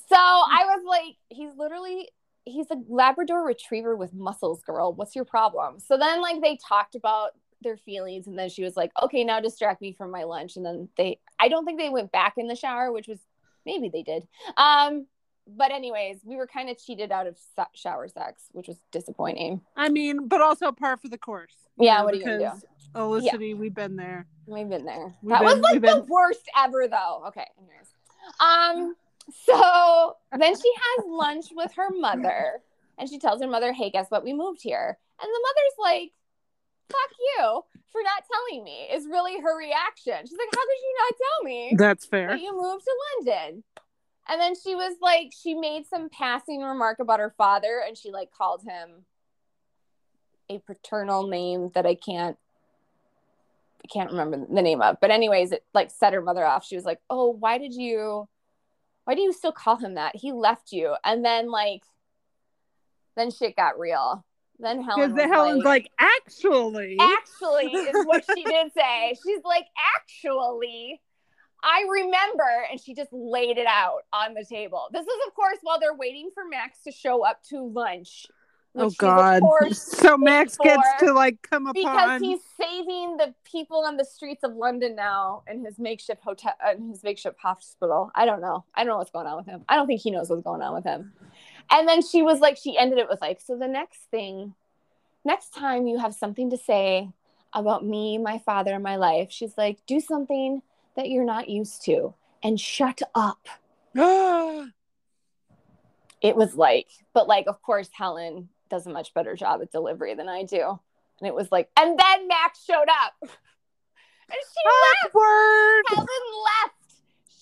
[0.09, 2.09] So I was like, he's literally
[2.47, 4.93] he's a Labrador retriever with muscles, girl.
[4.93, 5.79] What's your problem?
[5.79, 9.39] So then like they talked about their feelings and then she was like, Okay, now
[9.39, 10.55] distract me from my lunch.
[10.57, 13.19] And then they I don't think they went back in the shower, which was
[13.65, 14.27] maybe they did.
[14.57, 15.07] Um
[15.47, 17.37] but anyways, we were kind of cheated out of
[17.75, 19.61] shower sex, which was disappointing.
[19.75, 21.53] I mean, but also par for the course.
[21.77, 22.67] Yeah, know, what are you gonna do?
[22.95, 24.25] Because Olicity, we've been there.
[24.47, 25.13] We've been there.
[25.21, 27.23] We've that been- was like the been- worst ever, though.
[27.27, 27.93] Okay, anyways.
[28.39, 28.95] Um,
[29.45, 32.61] so then she has lunch with her mother,
[32.97, 34.23] and she tells her mother, "Hey, guess what?
[34.23, 36.11] We moved here." And the mother's like,
[36.89, 40.15] "Fuck you for not telling me." Is really her reaction.
[40.25, 42.29] She's like, "How could you not tell me That's fair.
[42.29, 43.63] that you moved to London?"
[44.27, 48.09] And then she was like, she made some passing remark about her father, and she
[48.09, 49.05] like called him
[50.49, 52.35] a paternal name that I can't
[53.87, 54.97] can't remember the name of.
[55.01, 56.65] But anyways, it like set her mother off.
[56.65, 58.27] She was like, "Oh, why did you
[59.05, 60.15] why do you still call him that?
[60.15, 61.83] He left you." And then like
[63.15, 64.25] then shit got real.
[64.59, 69.15] Then Helen was the Helen's like, like, actually, actually is what she did say.
[69.21, 69.65] She's like,
[69.97, 71.01] actually,
[71.61, 74.87] I remember, and she just laid it out on the table.
[74.91, 78.27] This is, of course, while they're waiting for Max to show up to lunch.
[78.75, 79.41] Oh god.
[79.73, 82.23] So Max gets to like come up because upon.
[82.23, 86.71] he's saving the people on the streets of London now in his makeshift hotel, uh,
[86.77, 88.11] in his makeshift hospital.
[88.15, 88.65] I don't know.
[88.73, 89.63] I don't know what's going on with him.
[89.67, 91.13] I don't think he knows what's going on with him.
[91.69, 94.53] And then she was like, she ended it with like, so the next thing,
[95.23, 97.09] next time you have something to say
[97.53, 100.61] about me, my father, my life, she's like, do something
[100.95, 103.47] that you're not used to and shut up.
[106.21, 110.15] It was like, but like, of course, Helen does a much better job at delivery
[110.15, 110.79] than I do.
[111.19, 113.29] And it was like, and then Max showed up.
[114.27, 115.15] And she left.
[115.15, 115.83] Awkward.
[115.89, 116.07] Helen
[116.63, 116.95] left.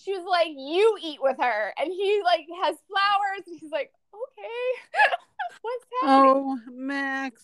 [0.04, 1.74] She was like, you eat with her.
[1.78, 3.48] And he like has flowers.
[3.48, 4.92] And he's like, okay.
[5.62, 6.32] What's happening?
[6.36, 7.42] Oh, Max.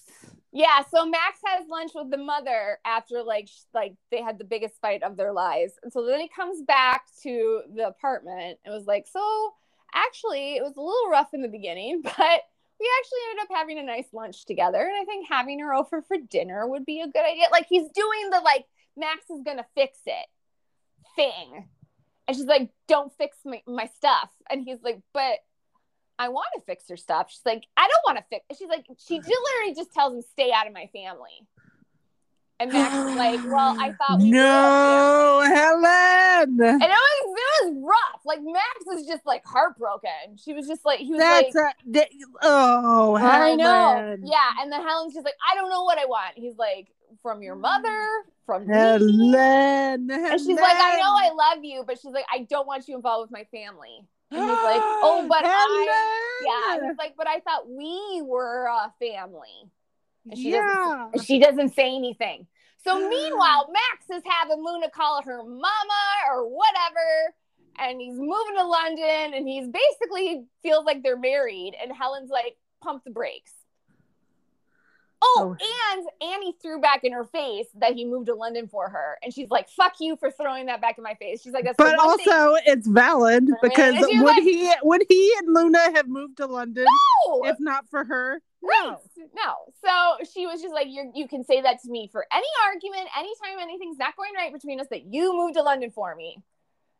[0.52, 4.44] Yeah, so Max has lunch with the mother after like sh- like they had the
[4.44, 5.74] biggest fight of their lives.
[5.84, 9.54] And so then he comes back to the apartment and was like, "So,
[9.94, 12.42] actually, it was a little rough in the beginning, but
[12.80, 16.02] we actually ended up having a nice lunch together, and I think having her over
[16.02, 18.65] for dinner would be a good idea." Like he's doing the like
[18.98, 20.26] Max is to fix it
[21.15, 21.68] thing.
[22.28, 25.39] And she's like, "Don't fix my, my stuff." And he's like, "But
[26.20, 27.28] I want to fix her stuff.
[27.30, 28.60] She's like, I don't want to fix.
[28.60, 31.48] She's like, she literally just tells him, stay out of my family.
[32.62, 36.60] And Max was like, well, I thought we no, Helen.
[36.60, 38.22] And it was it was rough.
[38.26, 40.36] Like Max was just like heartbroken.
[40.38, 41.91] She was just like he was That's like, a.
[41.91, 42.10] that-
[42.41, 43.41] oh, Helen.
[43.41, 44.52] I know, yeah.
[44.62, 46.34] And then Helen's just like, I don't know what I want.
[46.36, 46.88] He's like,
[47.22, 48.08] from your mother,
[48.45, 48.67] from.
[48.67, 49.34] Helen.
[50.12, 52.95] And she's like, I know I love you, but she's like, I don't want you
[52.95, 54.06] involved with my family.
[54.32, 56.76] And he's like, oh, but I, yeah.
[56.78, 59.72] And he's like, but I thought we were a family.
[60.25, 61.10] And she yeah.
[61.13, 62.47] doesn't she doesn't say anything.
[62.84, 67.34] So meanwhile, Max is having Luna call her mama or whatever.
[67.77, 71.75] And he's moving to London and he's basically feels like they're married.
[71.82, 73.53] And Helen's like, pump the brakes.
[75.21, 78.89] Oh, oh, and Annie threw back in her face that he moved to London for
[78.89, 79.17] her.
[79.21, 81.41] And she's like, fuck you for throwing that back in my face.
[81.41, 85.34] She's like, that's But one thing- also, it's valid because would like- he would he
[85.39, 86.86] and Luna have moved to London
[87.27, 87.43] No!
[87.43, 88.41] if not for her?
[88.62, 88.98] Right.
[89.36, 89.54] No.
[89.84, 93.08] So she was just like, you you can say that to me for any argument,
[93.17, 96.38] anytime anything's not going right between us, that you moved to London for me.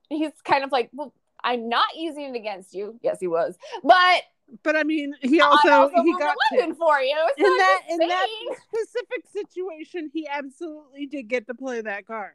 [0.10, 3.00] He's kind of like, well, I'm not using it against you.
[3.02, 3.56] Yes, he was.
[3.84, 4.24] But
[4.64, 7.18] But I mean, he also, also he got to London for you.
[7.38, 8.28] So in that in that
[8.68, 12.34] specific situation, he absolutely did get to play that card.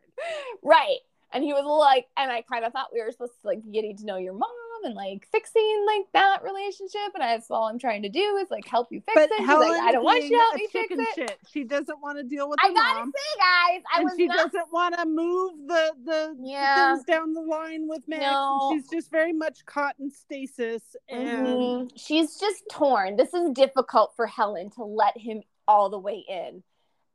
[0.63, 0.99] Right.
[1.33, 3.97] And he was like, and I kind of thought we were supposed to like getting
[3.97, 4.51] to know your mom
[4.85, 7.01] and like fixing like that relationship.
[7.15, 9.47] And that's all I'm trying to do is like help you fix But it.
[9.47, 11.09] Like, I don't want you to help me fix it.
[11.15, 11.39] shit.
[11.51, 14.27] She doesn't want to deal with I gotta mom, say, guys, I and was she
[14.27, 16.95] not doesn't want to move the the Yeah.
[16.95, 18.23] things down the line with Max.
[18.23, 18.71] No.
[18.73, 21.91] She's just very much caught in stasis, and Mhm.
[21.97, 23.17] She's just torn.
[23.17, 26.63] This is difficult for Helen to let him all the way in.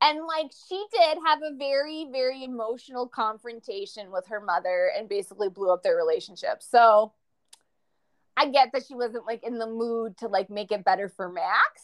[0.02, 5.50] And like she did have a very, very emotional confrontation with her mother and basically
[5.50, 6.64] blew up their relationship.
[6.64, 7.12] So
[8.40, 11.30] I get that she wasn't like in the mood to like make it better for
[11.30, 11.84] Max.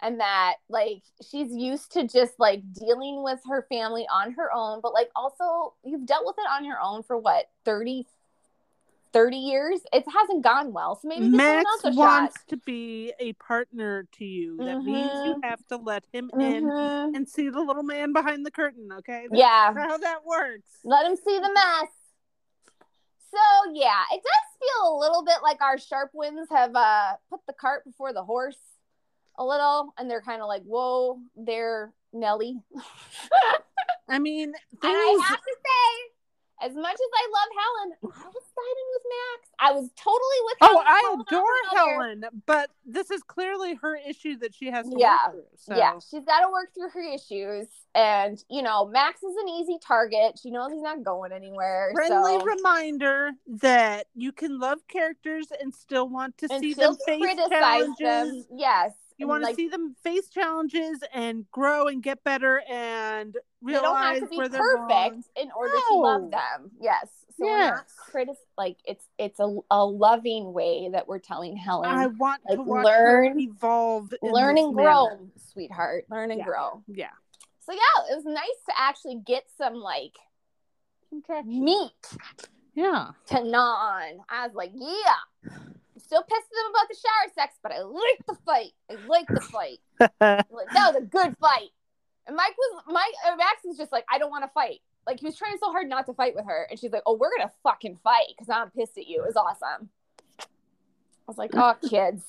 [0.00, 4.80] And that like she's used to just like dealing with her family on her own,
[4.82, 8.06] but like also you've dealt with it on your own for what 30
[9.12, 9.80] 30 years.
[9.92, 10.96] It hasn't gone well.
[11.00, 12.48] So maybe Max wants shot.
[12.48, 14.56] to be a partner to you.
[14.58, 15.44] That means you Mhm.
[15.44, 17.14] have to let him in Mhm.
[17.16, 18.90] and see the little man behind the curtain.
[18.92, 19.72] Okay, That's Yeah.
[19.72, 20.68] how that works.
[20.82, 21.90] Let him see the mess.
[23.34, 27.52] So yeah, it does feel a little bit like our Sharpwins have uh put the
[27.52, 28.58] cart before the horse
[29.36, 32.60] a little, and they're kind of like, "Whoa, there, Nelly."
[34.08, 34.84] I mean, things.
[34.84, 36.13] I have to say,
[36.62, 39.50] as much as I love Helen, I was siding with Max.
[39.58, 40.56] I was totally with.
[40.60, 40.68] Her.
[40.70, 42.00] Oh, Helen, I adore.
[42.00, 45.26] Helen, but this is clearly her issue that she has to Yeah.
[45.26, 45.44] work through.
[45.56, 45.76] So.
[45.76, 49.78] Yeah, she's got to work through her issues, and you know, Max is an easy
[49.84, 50.38] target.
[50.40, 51.90] She knows he's not going anywhere.
[51.94, 52.44] Friendly so.
[52.44, 57.50] reminder that you can love characters and still want to and see them face criticize
[57.50, 57.98] challenges.
[57.98, 58.44] them.
[58.56, 63.36] Yes, You want to like, see them face challenges and grow and get better and
[63.62, 65.22] realize they don't have to be perfect wrong.
[65.36, 66.70] in order to love them.
[66.80, 67.08] Yes.
[67.38, 67.94] So we're not Yes.
[67.98, 71.88] critic like it's it's a, a loving way that we're telling Helen.
[71.90, 74.12] I want to like, watch learn- evolve.
[74.22, 74.88] learn and manner.
[74.88, 76.06] grow, sweetheart.
[76.10, 76.44] Learn and Yeah.
[76.44, 76.82] grow.
[76.88, 77.10] Yeah.
[77.60, 80.12] So yeah, it was nice to actually get some like
[81.44, 81.92] meat
[82.74, 83.10] Yeah.
[83.26, 84.18] to gnaw on.
[84.28, 85.50] I was like, yeah.
[86.14, 88.70] Still pissed at them about the shower sex, but I like the fight.
[88.88, 89.80] I like the fight.
[89.98, 91.70] Like, that was a good fight.
[92.28, 94.80] And Mike was Mike uh, Max was just like, I don't want to fight.
[95.08, 97.16] Like he was trying so hard not to fight with her, and she's like, "Oh,
[97.16, 99.88] we're gonna fucking fight because I'm pissed at you." It was awesome.
[100.38, 100.44] I
[101.26, 102.22] was like, "Oh, kids."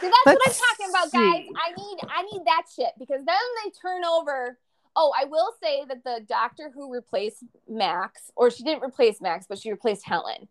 [0.00, 1.42] See, that's what I'm talking about, guys.
[1.42, 1.50] see.
[1.56, 4.58] I need I need that shit because then they turn over.
[4.94, 9.46] Oh, I will say that the doctor who replaced Max, or she didn't replace Max,
[9.48, 10.48] but she replaced Helen.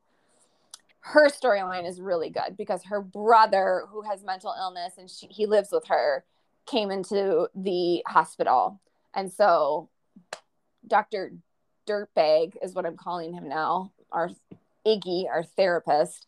[1.08, 5.46] Her storyline is really good because her brother, who has mental illness and she, he
[5.46, 6.26] lives with her,
[6.66, 8.82] came into the hospital.
[9.14, 9.90] And so
[10.86, 11.32] Dr.
[11.88, 14.32] Dirtbag is what I'm calling him now, our
[14.86, 16.28] Iggy, our therapist,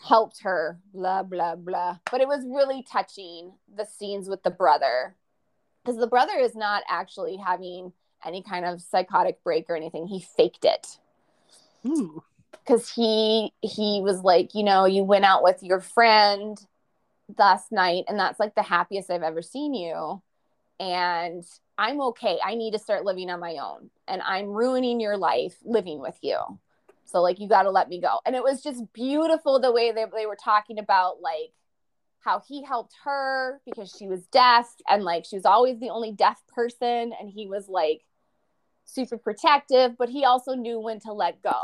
[0.00, 1.98] helped her, blah, blah, blah.
[2.08, 5.16] But it was really touching the scenes with the brother
[5.82, 7.92] because the brother is not actually having
[8.24, 10.06] any kind of psychotic break or anything.
[10.06, 10.98] He faked it
[11.86, 12.22] Ooh.
[12.70, 16.58] Because he he was like you know you went out with your friend
[17.38, 20.22] last night and that's like the happiest i've ever seen you.
[20.78, 21.44] And
[21.76, 22.38] i'm okay.
[22.44, 26.18] I need to start living on my own and i'm ruining your life living with
[26.22, 26.38] you.
[27.04, 28.20] So like you got to let me go.
[28.24, 31.52] And it was just beautiful the way they, they were talking about like
[32.20, 36.12] how he helped her because she was deaf and like she was always the only
[36.12, 38.02] deaf person and he was like
[38.84, 41.62] super protective but he also knew when to let go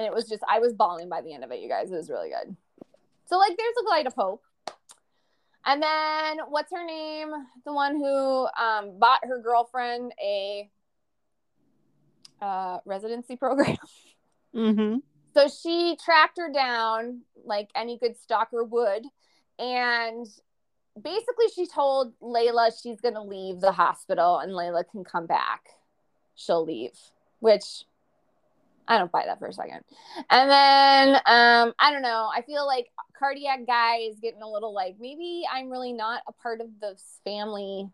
[0.00, 1.92] and it was just I was bawling by the end of it, you guys.
[1.92, 2.56] It was really good.
[3.26, 4.42] So like, there's a light of hope.
[5.66, 7.28] And then what's her name?
[7.66, 10.70] The one who um, bought her girlfriend a
[12.40, 13.76] uh, residency program.
[14.52, 14.96] Mm-hmm.
[15.32, 19.04] So she tracked her down like any good stalker would.
[19.60, 20.26] And
[21.00, 25.68] basically, she told Layla she's going to leave the hospital and Layla can come back.
[26.34, 26.98] She'll leave,
[27.38, 27.84] which
[28.90, 29.82] I don't buy that for a second.
[30.30, 32.28] And then, um, I don't know.
[32.34, 36.32] I feel like cardiac guy is getting a little like maybe I'm really not a
[36.32, 37.88] part of this family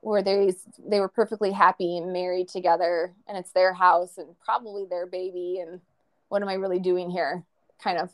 [0.00, 0.52] where they
[0.86, 5.60] they were perfectly happy and married together and it's their house and probably their baby
[5.60, 5.80] and
[6.28, 7.44] what am I really doing here?
[7.82, 8.10] Kind of,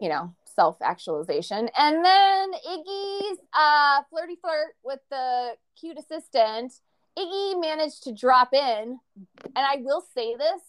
[0.00, 1.68] you know, self actualization.
[1.76, 6.72] And then Iggy's uh, flirty flirt with the cute assistant.
[7.18, 8.98] Iggy managed to drop in,
[9.44, 10.62] and I will say this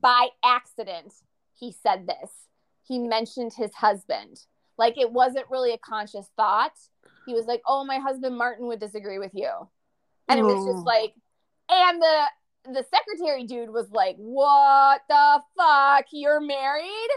[0.00, 1.12] by accident.
[1.58, 2.30] He said this.
[2.86, 4.40] He mentioned his husband.
[4.76, 6.72] Like it wasn't really a conscious thought.
[7.26, 9.50] He was like, "Oh, my husband Martin would disagree with you,"
[10.28, 11.14] and it was just like,
[11.70, 12.26] and the
[12.72, 16.06] the secretary dude was like, What the fuck?
[16.12, 17.10] You're married?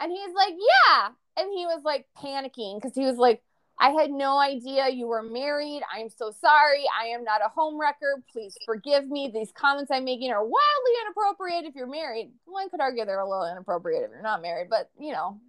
[0.00, 1.08] And he's like, Yeah.
[1.36, 3.42] And he was like panicking because he was like,
[3.82, 5.82] I had no idea you were married.
[5.92, 6.84] I'm so sorry.
[7.02, 8.22] I am not a homewrecker.
[8.32, 9.28] Please forgive me.
[9.34, 12.30] These comments I'm making are wildly inappropriate if you're married.
[12.44, 15.40] One could argue they're a little inappropriate if you're not married, but you know,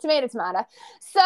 [0.00, 0.66] tomato, tomato.
[0.98, 1.20] So,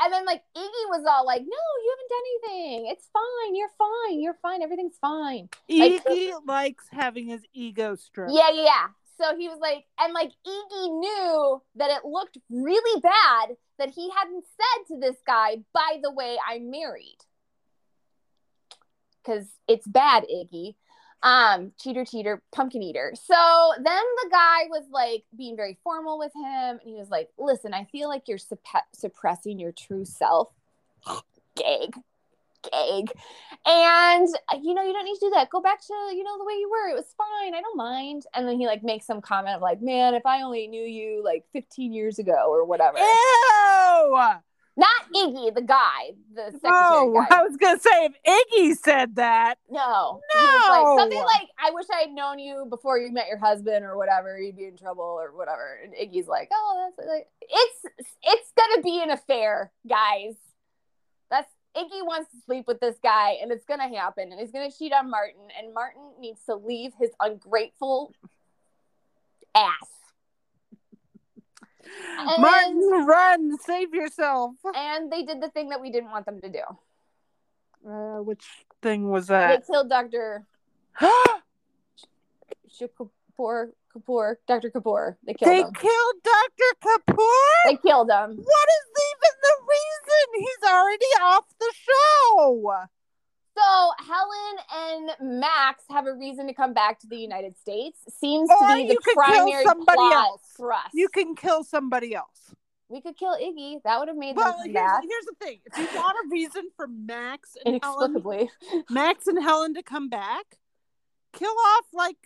[0.00, 2.90] and then like Iggy was all like, No, you haven't done anything.
[2.92, 3.56] It's fine.
[3.56, 4.20] You're fine.
[4.20, 4.60] You're fine.
[4.62, 5.48] Everything's fine.
[5.70, 8.32] Like- Iggy likes having his ego stroked.
[8.34, 8.86] Yeah, yeah, yeah.
[9.16, 14.10] So he was like, and like Iggy knew that it looked really bad that he
[14.10, 17.18] hadn't said to this guy, by the way, I'm married.
[19.22, 20.74] Because it's bad, Iggy.
[21.22, 23.14] Um, cheater, cheater, pumpkin eater.
[23.14, 27.30] So then the guy was like being very formal with him, and he was like,
[27.38, 30.48] Listen, I feel like you're supp- suppressing your true self.
[31.56, 31.94] Gag.
[32.70, 33.10] Gag.
[33.66, 35.48] And uh, you know, you don't need to do that.
[35.50, 36.90] Go back to, you know, the way you were.
[36.90, 37.54] It was fine.
[37.54, 38.24] I don't mind.
[38.34, 41.22] And then he like makes some comment of like, man, if I only knew you
[41.24, 42.98] like 15 years ago or whatever.
[42.98, 44.18] Ew!
[44.76, 47.36] Not Iggy, the guy, the secretary Oh, guy.
[47.36, 49.54] I was gonna say if Iggy said that.
[49.70, 50.20] No.
[50.34, 50.96] Was like No.
[50.98, 54.36] something like, I wish I had known you before you met your husband or whatever,
[54.38, 55.78] you'd be in trouble or whatever.
[55.84, 60.34] And Iggy's like, oh, that's like it's it's gonna be an affair, guys.
[61.76, 64.92] Iggy wants to sleep with this guy and it's gonna happen and he's gonna cheat
[64.92, 68.12] on Martin and Martin needs to leave his ungrateful
[69.54, 69.70] ass.
[72.18, 74.52] And Martin, run, save yourself.
[74.74, 76.62] And they did the thing that we didn't want them to do.
[77.88, 78.44] Uh, which
[78.82, 79.60] thing was that?
[79.60, 80.46] They killed Dr.
[83.38, 84.70] Kapoor, Kapoor, Dr.
[84.70, 85.16] Kapoor.
[85.26, 85.56] They killed him.
[85.56, 85.72] they him.
[85.74, 86.70] killed Dr.
[86.82, 87.54] Kapoor?
[87.66, 88.36] They killed him.
[88.36, 88.93] What is even the reason
[90.36, 92.72] he's already off the show.
[93.56, 98.00] So Helen and Max have a reason to come back to the United States.
[98.18, 100.42] Seems Or to be the you could kill primary somebody plot else.
[100.56, 100.88] for us.
[100.92, 102.52] You can kill somebody else.
[102.88, 103.80] we could kill Iggy.
[103.84, 106.88] That would have made Well, here's, here's the thing: if you want a reason for
[106.88, 108.22] Max and Helen.
[108.90, 110.44] Max and Helen to come back,
[111.32, 112.16] kill off like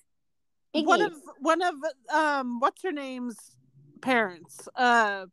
[0.75, 0.87] Iggy.
[0.87, 1.75] one of one of
[2.11, 3.37] um what's her name's
[4.01, 4.67] parents.
[4.75, 5.27] Uh,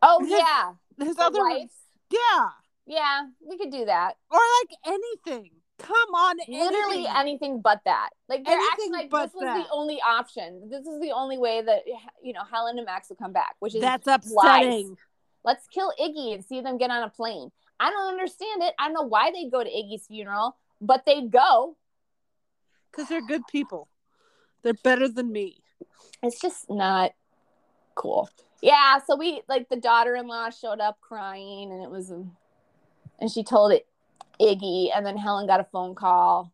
[0.00, 1.70] oh his- yeah, his the other wife.
[2.10, 2.48] yeah,
[2.86, 4.14] Yeah, we could do that.
[4.30, 5.50] or like anything.
[5.78, 7.16] Come on, Literally anything.
[7.16, 8.10] anything but that.
[8.28, 9.64] Like they're acting like but this was that.
[9.64, 10.68] the only option.
[10.70, 11.84] This is the only way that
[12.22, 14.26] you know Helen and Max will come back, which is That's lies.
[14.26, 14.96] upsetting.
[15.42, 17.50] Let's kill Iggy and see them get on a plane.
[17.78, 18.74] I don't understand it.
[18.78, 21.78] I don't know why they go to Iggy's funeral, but they go.
[22.90, 23.88] Because they're good people.
[24.62, 25.62] They're better than me.
[26.22, 27.12] It's just not
[27.94, 28.28] cool.
[28.62, 33.72] Yeah, so we like the daughter-in-law showed up crying and it was and she told
[33.72, 33.86] it
[34.40, 36.52] Iggy and then Helen got a phone call.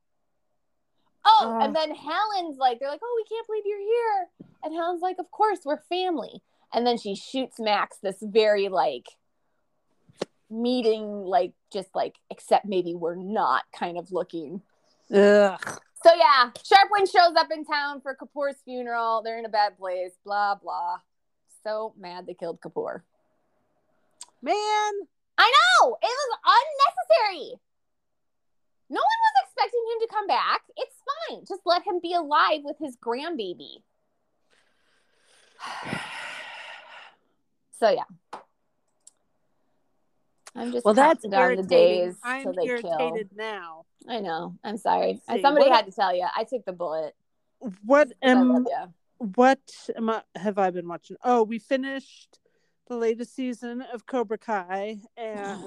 [1.24, 1.64] Oh, Ugh.
[1.64, 4.28] and then Helen's like they're like, "Oh, we can't believe you're here."
[4.62, 6.42] And Helen's like, "Of course, we're family."
[6.72, 9.06] And then she shoots Max this very like
[10.48, 14.62] meeting like just like except maybe we're not kind of looking
[15.12, 15.60] Ugh.
[16.04, 19.22] so yeah, Sharpwin shows up in town for Kapoor's funeral.
[19.22, 20.12] They're in a bad place.
[20.24, 20.98] Blah blah.
[21.66, 23.00] So mad they killed Kapoor.
[24.40, 24.54] Man,
[25.36, 25.52] I
[25.82, 27.60] know it was unnecessary.
[28.88, 30.60] No one was expecting him to come back.
[30.76, 30.94] It's
[31.28, 31.40] fine.
[31.48, 33.82] Just let him be alive with his grandbaby.
[37.78, 38.04] So yeah.
[40.54, 43.36] I'm just well, that's down the days I'm till they irritated kill.
[43.36, 43.84] now.
[44.08, 44.54] I know.
[44.64, 45.20] I'm sorry.
[45.42, 46.26] Somebody What- had to tell you.
[46.34, 47.14] I took the bullet.
[47.84, 48.94] What I am you.
[49.18, 49.60] What
[49.96, 51.16] am I, have I been watching?
[51.24, 52.38] Oh, we finished
[52.88, 55.60] the latest season of Cobra Kai, and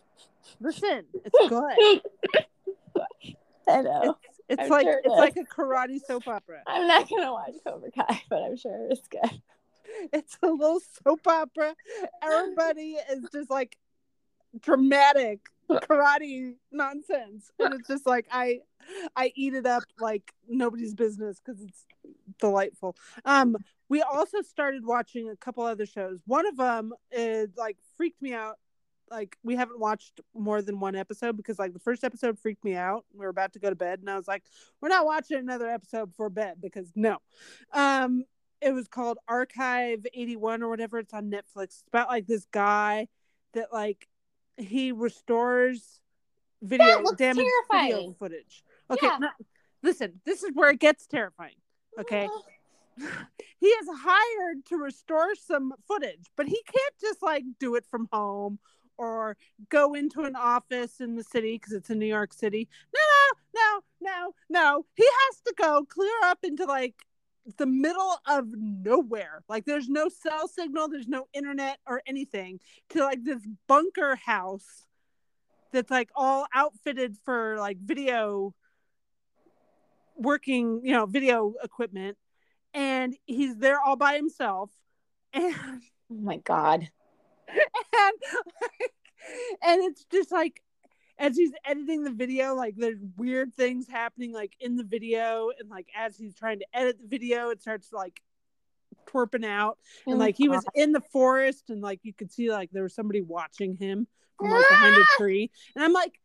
[0.60, 2.00] listen, it's good.
[3.68, 4.16] I know.
[4.48, 5.18] It's, it's like sure it's is.
[5.18, 6.62] like a karate soap opera.
[6.66, 9.42] I'm not gonna watch Cobra Kai, but I'm sure it's good.
[10.12, 11.74] It's a little soap opera.
[12.22, 13.76] Everybody is just like
[14.60, 18.60] dramatic karate nonsense, and it's just like I
[19.16, 21.86] I eat it up like nobody's business because it's
[22.38, 22.96] delightful.
[23.24, 23.56] Um,
[23.88, 26.20] we also started watching a couple other shows.
[26.26, 28.56] One of them is like freaked me out.
[29.10, 32.74] Like we haven't watched more than one episode because like the first episode freaked me
[32.74, 33.04] out.
[33.14, 34.42] We were about to go to bed, and I was like,
[34.80, 37.18] "We're not watching another episode before bed because no."
[37.72, 38.24] Um,
[38.60, 40.98] it was called Archive 81 or whatever.
[40.98, 41.62] It's on Netflix.
[41.64, 43.06] It's about like this guy
[43.52, 44.08] that like
[44.56, 46.00] he restores
[46.62, 48.64] video damaged video footage.
[48.90, 49.18] Okay, Yeah.
[49.20, 49.28] no,
[49.82, 51.54] listen, this is where it gets terrifying.
[51.98, 52.28] Okay.
[53.58, 58.08] he is hired to restore some footage, but he can't just like do it from
[58.12, 58.58] home
[58.98, 59.36] or
[59.68, 62.68] go into an office in the city because it's in New York City.
[62.94, 63.00] No,
[63.54, 64.86] no, no, no, no.
[64.94, 66.94] He has to go clear up into like
[67.58, 69.42] the middle of nowhere.
[69.48, 74.86] Like there's no cell signal, there's no internet or anything to like this bunker house
[75.72, 78.54] that's like all outfitted for like video
[80.16, 82.16] working, you know, video equipment.
[82.74, 84.70] And he's there all by himself.
[85.32, 85.54] And
[86.10, 86.88] Oh my god.
[87.48, 88.12] and
[88.62, 88.92] like,
[89.62, 90.62] and it's just like
[91.18, 95.68] as he's editing the video like there's weird things happening like in the video and
[95.68, 98.20] like as he's trying to edit the video it starts like
[99.08, 102.32] twerping out oh and Oh like he was in the forest and like you could
[102.32, 104.06] see like there was somebody watching him
[104.38, 106.18] from like behind a tree and i'm like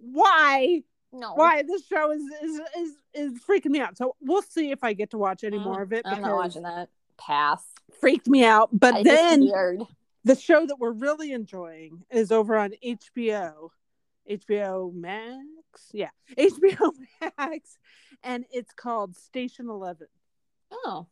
[0.00, 0.82] why
[1.18, 1.32] no.
[1.34, 4.92] why this show is is is, is freaking me out so we'll see if i
[4.92, 6.88] get to watch any Mm, more of it I'm not watching that.
[7.18, 7.62] Pass.
[8.00, 9.48] freaked me out but I then
[10.24, 13.68] the show that we're really enjoying is over on HBO,
[14.28, 15.38] HBO Max.
[15.92, 16.90] Yeah, HBO
[17.38, 17.78] Max,
[18.24, 20.08] and it's called Station Eleven.
[20.72, 21.06] Oh.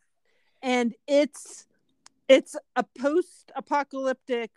[0.63, 1.67] and it's
[2.29, 4.51] it's a post-apocalyptic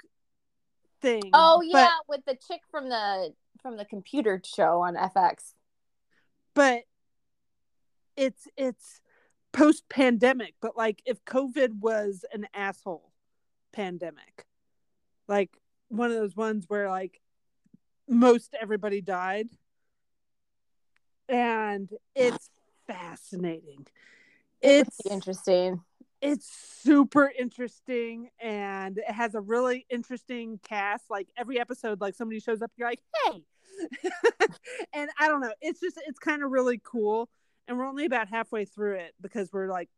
[1.02, 1.22] thing.
[1.34, 3.34] Oh but- yeah, with the chick from the
[3.68, 5.54] from the computer show on FX.
[6.56, 6.84] but
[8.16, 9.02] it's it's
[9.52, 10.56] post-pandemic.
[10.62, 13.12] But like, if COVID was an asshole
[13.74, 14.46] pandemic,
[15.28, 15.50] like
[15.90, 17.20] one of those ones where like
[18.08, 19.50] most everybody died
[21.30, 22.50] and it's
[22.88, 23.86] fascinating
[24.62, 25.82] It's it's interesting.
[26.22, 26.48] it's
[26.82, 32.62] super interesting and it has a really interesting cast like every episode like somebody shows
[32.62, 33.44] up you're like hey
[34.94, 37.30] and i don't know it's just it's kind of really cool
[37.68, 39.90] and we're only about halfway through it because we're like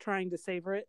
[0.00, 0.88] trying to savor it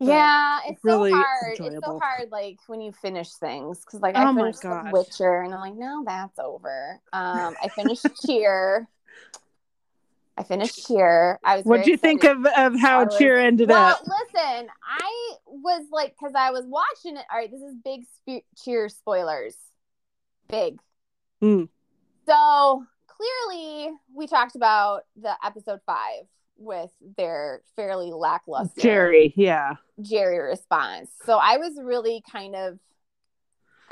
[0.00, 1.56] But Yeah, it's really so hard.
[1.60, 4.90] It's so hard, like when you finish things, because like Oh I my finished The.
[4.92, 6.98] Witcher, and I'm like, now that's over.
[7.12, 8.88] Um, I finished Cheer.
[10.36, 11.38] I finished Cheer.
[11.44, 11.64] I was.
[11.66, 14.00] What'd very you think of, of how was- Cheer ended well, up?
[14.00, 17.24] listen, I was like, because I was watching it.
[17.30, 19.54] All right, this is big Cheer spoilers.
[20.48, 20.80] Big.
[21.42, 21.68] Mm.
[22.26, 26.24] So clearly, we talked about the episode five
[26.56, 29.74] with their fairly lackluster Jerry, yeah.
[30.00, 31.10] Jerry response.
[31.24, 32.78] So I was really kind of,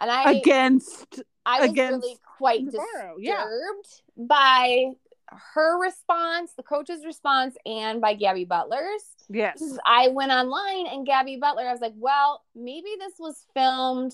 [0.01, 4.24] and I Against I was against really quite Navarro, disturbed yeah.
[4.28, 4.92] by
[5.55, 9.03] her response, the coach's response, and by Gabby Butler's.
[9.28, 9.62] yes.
[9.84, 14.12] I went online and Gabby Butler, I was like, well, maybe this was filmed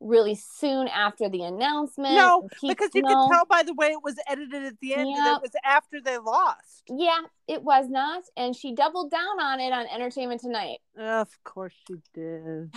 [0.00, 2.14] really soon after the announcement.
[2.14, 5.36] No, Because you could tell by the way it was edited at the end that
[5.36, 6.82] it was after they lost.
[6.88, 8.24] Yeah, it was not.
[8.36, 10.78] And she doubled down on it on Entertainment Tonight.
[10.98, 12.74] Of course she did.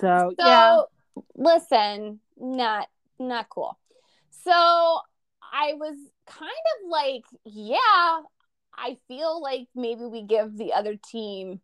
[0.00, 0.80] So, So yeah.
[1.34, 2.88] listen, not
[3.18, 3.78] not cool.
[4.30, 5.96] So I was
[6.26, 8.20] kind of like, yeah,
[8.74, 11.60] I feel like maybe we give the other team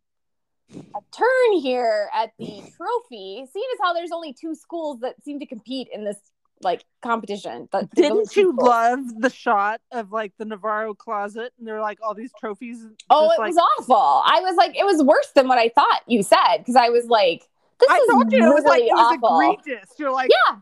[0.74, 3.46] a turn here at the trophy.
[3.52, 6.16] Seeing as how there's only two schools that seem to compete in this
[6.62, 7.68] like competition.
[7.70, 8.56] But Didn't you schools.
[8.58, 12.78] love the shot of like the Navarro closet and there are like all these trophies?
[13.10, 14.22] Oh, just, it like, was awful.
[14.24, 17.06] I was like, it was worse than what I thought you said because I was
[17.06, 17.42] like,
[17.78, 19.40] this I is told you it was like really it was awful.
[19.40, 19.90] egregious.
[19.98, 20.56] You're like, Yeah.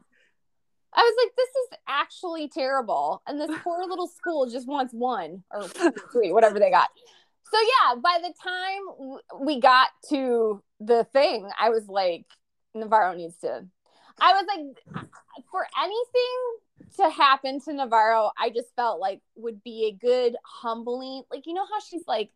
[0.97, 3.21] I was like, this is actually terrible.
[3.27, 5.67] And this poor little school just wants one or
[6.13, 6.89] three, whatever they got.
[7.51, 12.25] So, yeah, by the time we got to the thing, I was like,
[12.75, 13.65] Navarro needs to.
[14.21, 15.07] I was like,
[15.51, 21.23] for anything to happen to Navarro, I just felt like would be a good humbling.
[21.31, 22.31] Like, you know how she's like,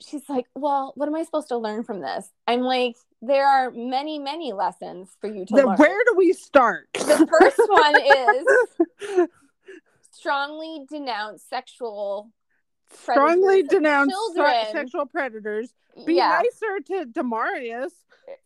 [0.00, 2.30] she's like, well, what am I supposed to learn from this?
[2.46, 5.76] I'm like, there are many, many lessons for you to the- learn.
[5.76, 6.88] where do we start?
[6.94, 7.96] The first one
[9.20, 9.28] is
[10.12, 12.30] strongly denounce sexual.
[12.92, 15.72] Strongly denounce se- sexual predators.
[16.06, 17.92] Be yeah, nicer to Demarius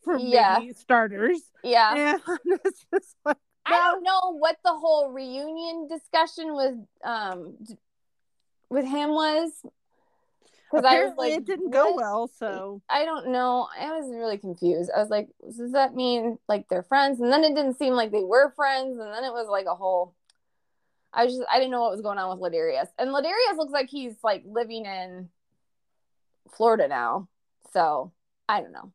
[0.03, 0.61] for Yeah.
[0.77, 1.41] starters.
[1.63, 1.95] yeah.
[1.95, 2.21] And
[2.65, 3.37] it's just like,
[3.67, 6.75] I don't know what the whole reunion discussion with
[7.05, 7.57] um
[8.71, 9.53] with him was
[10.73, 12.29] because I was like, it didn't go well.
[12.29, 13.69] So I don't know.
[13.79, 14.91] I was really confused.
[14.95, 17.21] I was like, does that mean like they're friends?
[17.21, 18.99] And then it didn't seem like they were friends.
[18.99, 20.15] And then it was like a whole.
[21.15, 22.89] I was just I didn't know what was going on with Ladarius.
[22.99, 25.29] And Ladarius looks like he's like living in
[26.57, 27.29] Florida now.
[27.73, 28.13] So
[28.49, 28.93] I don't know.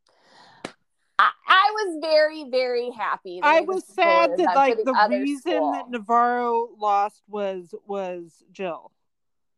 [1.20, 3.40] I, I was very very happy.
[3.42, 5.72] I was sad that like for the reason school.
[5.74, 8.92] that Navarro lost was was Jill.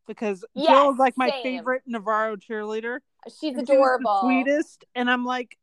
[0.07, 1.43] Because Jill is like my same.
[1.43, 2.99] favorite Navarro cheerleader.
[3.27, 4.21] she's she adorable.
[4.21, 4.85] the sweetest.
[4.95, 5.55] And I'm like,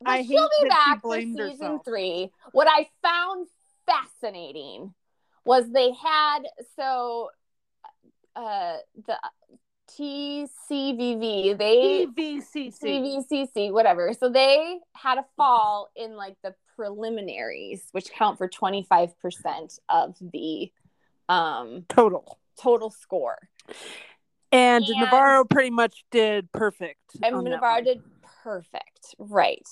[0.00, 1.84] But I she'll hate be that she back for season herself.
[1.84, 2.30] three.
[2.52, 3.48] What I found
[3.86, 4.94] fascinating
[5.44, 6.40] was they had
[6.76, 7.30] so
[8.36, 8.76] uh
[9.06, 9.18] the
[9.90, 12.78] TCVV they PVCC.
[12.80, 14.12] CVCC whatever.
[14.18, 19.78] So they had a fall in like the preliminaries, which count for twenty five percent
[19.88, 20.70] of the
[21.28, 22.38] um Total.
[22.60, 23.48] total score.
[24.50, 27.00] And, And- Navarro pretty much did perfect.
[27.22, 27.84] And on Navarro one.
[27.84, 28.02] did
[28.42, 29.14] perfect.
[29.18, 29.66] Right.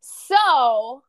[0.00, 1.02] So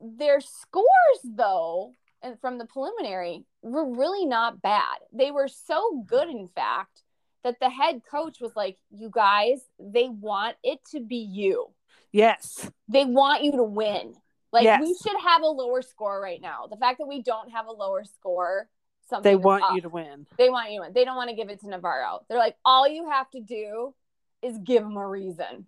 [0.00, 0.86] their scores
[1.24, 1.92] though,
[2.22, 4.98] and from the preliminary, were really not bad.
[5.12, 7.02] They were so good, in fact,
[7.44, 11.68] that the head coach was like, You guys, they want it to be you.
[12.12, 12.70] Yes.
[12.88, 14.14] They want you to win.
[14.52, 14.80] Like Yes.
[14.82, 16.66] we should have a lower score right now.
[16.70, 18.68] The fact that we don't have a lower score,
[19.08, 19.74] something They want up.
[19.74, 20.26] you to win.
[20.36, 20.92] They want you in.
[20.92, 22.20] They don't want to give it to Navarro.
[22.28, 23.94] They're like, all you have to do
[24.42, 25.66] is give them a reason.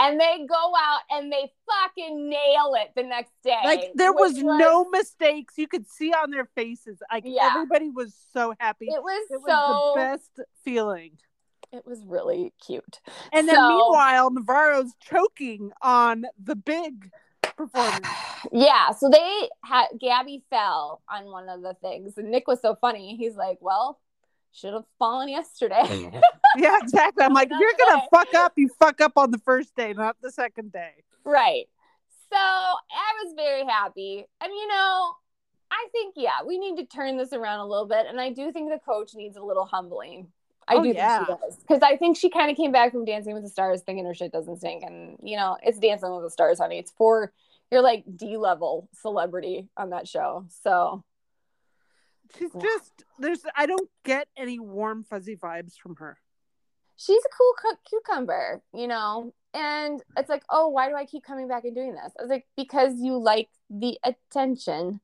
[0.00, 3.58] And they go out and they fucking nail it the next day.
[3.64, 5.54] Like there which was, no mistakes.
[5.58, 6.98] You could see on their faces.
[7.12, 7.50] Like Yeah.
[7.54, 8.86] everybody was so happy.
[8.86, 9.92] It was It was so.
[9.94, 11.18] the best feeling.
[11.72, 13.00] It was really cute.
[13.32, 17.10] And then So- meanwhile, Navarro's choking on the big
[17.56, 18.06] performance.
[18.52, 22.74] Yeah, so they had Gabby fell on one of the things, and Nick was so
[22.74, 23.16] funny.
[23.16, 24.00] He's like, "Well,
[24.52, 26.10] should have fallen yesterday."
[26.56, 27.24] yeah, exactly.
[27.24, 30.30] I'm like, you're gonna fuck up, you fuck up on the first day, not the
[30.30, 30.92] second day.
[31.24, 31.68] Right.
[32.32, 34.24] So I was very happy.
[34.40, 35.12] And you know,
[35.70, 38.06] I think, yeah, we need to turn this around a little bit.
[38.08, 40.28] And I do think the coach needs a little humbling.
[40.68, 41.24] I Oh, do yeah.
[41.24, 41.56] think she does.
[41.56, 44.14] Because I think she kind of came back from Dancing with the Stars thinking her
[44.14, 44.84] shit doesn't stink.
[44.84, 46.78] And, you know, it's Dancing with the Stars, honey.
[46.78, 47.32] It's for
[47.72, 50.44] you're like D level celebrity on that show.
[50.62, 51.02] So
[52.38, 56.18] She's just there's I don't get any warm fuzzy vibes from her.
[56.96, 59.32] she's a cool cu- cucumber, you know.
[59.52, 62.12] And it's like, oh, why do I keep coming back and doing this?
[62.18, 65.00] I was like, because you like the attention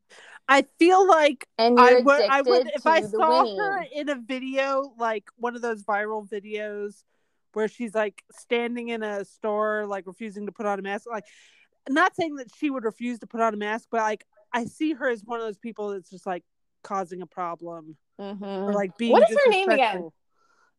[0.48, 3.58] I feel like and I would, I would, if I saw winning.
[3.58, 7.02] her in a video, like one of those viral videos
[7.52, 11.06] where she's like standing in a store, like refusing to put on a mask.
[11.10, 11.24] Like,
[11.88, 14.92] not saying that she would refuse to put on a mask, but like, I see
[14.92, 16.44] her as one of those people that's just like
[16.86, 18.74] causing a problem or Mhm.
[18.74, 19.12] like being.
[19.12, 20.08] What is her name again?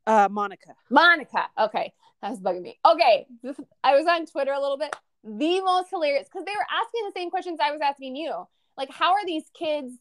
[0.07, 0.73] Uh, Monica.
[0.89, 1.49] Monica.
[1.59, 2.79] Okay, that's bugging me.
[2.85, 4.95] Okay, this, I was on Twitter a little bit.
[5.23, 8.47] The most hilarious because they were asking the same questions I was asking you.
[8.77, 9.93] Like, how are these kids?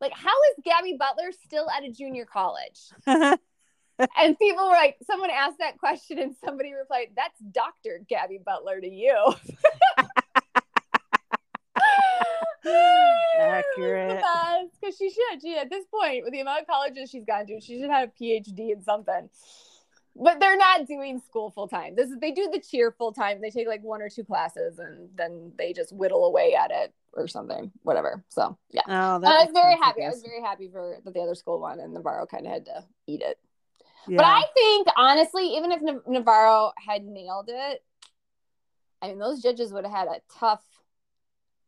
[0.00, 2.90] Like, how is Gabby Butler still at a junior college?
[4.16, 8.80] And people were like, someone asked that question, and somebody replied, "That's Doctor Gabby Butler
[8.80, 9.34] to you."
[13.40, 14.22] Accurate.
[14.80, 15.42] because she should.
[15.42, 18.08] She at this point, with the amount of colleges she's gone to, she should have
[18.10, 19.28] a PhD in something.
[20.16, 21.94] But they're not doing school full time.
[21.94, 23.40] This is they do the cheer full time.
[23.40, 26.92] They take like one or two classes, and then they just whittle away at it
[27.12, 28.24] or something, whatever.
[28.28, 30.04] So yeah, Oh, I was very happy.
[30.04, 32.64] I was very happy for that the other school won, and Navarro kind of had
[32.66, 33.38] to eat it.
[34.08, 34.16] Yeah.
[34.16, 37.82] But I think honestly, even if Nav- Navarro had nailed it,
[39.02, 40.62] I mean, those judges would have had a tough.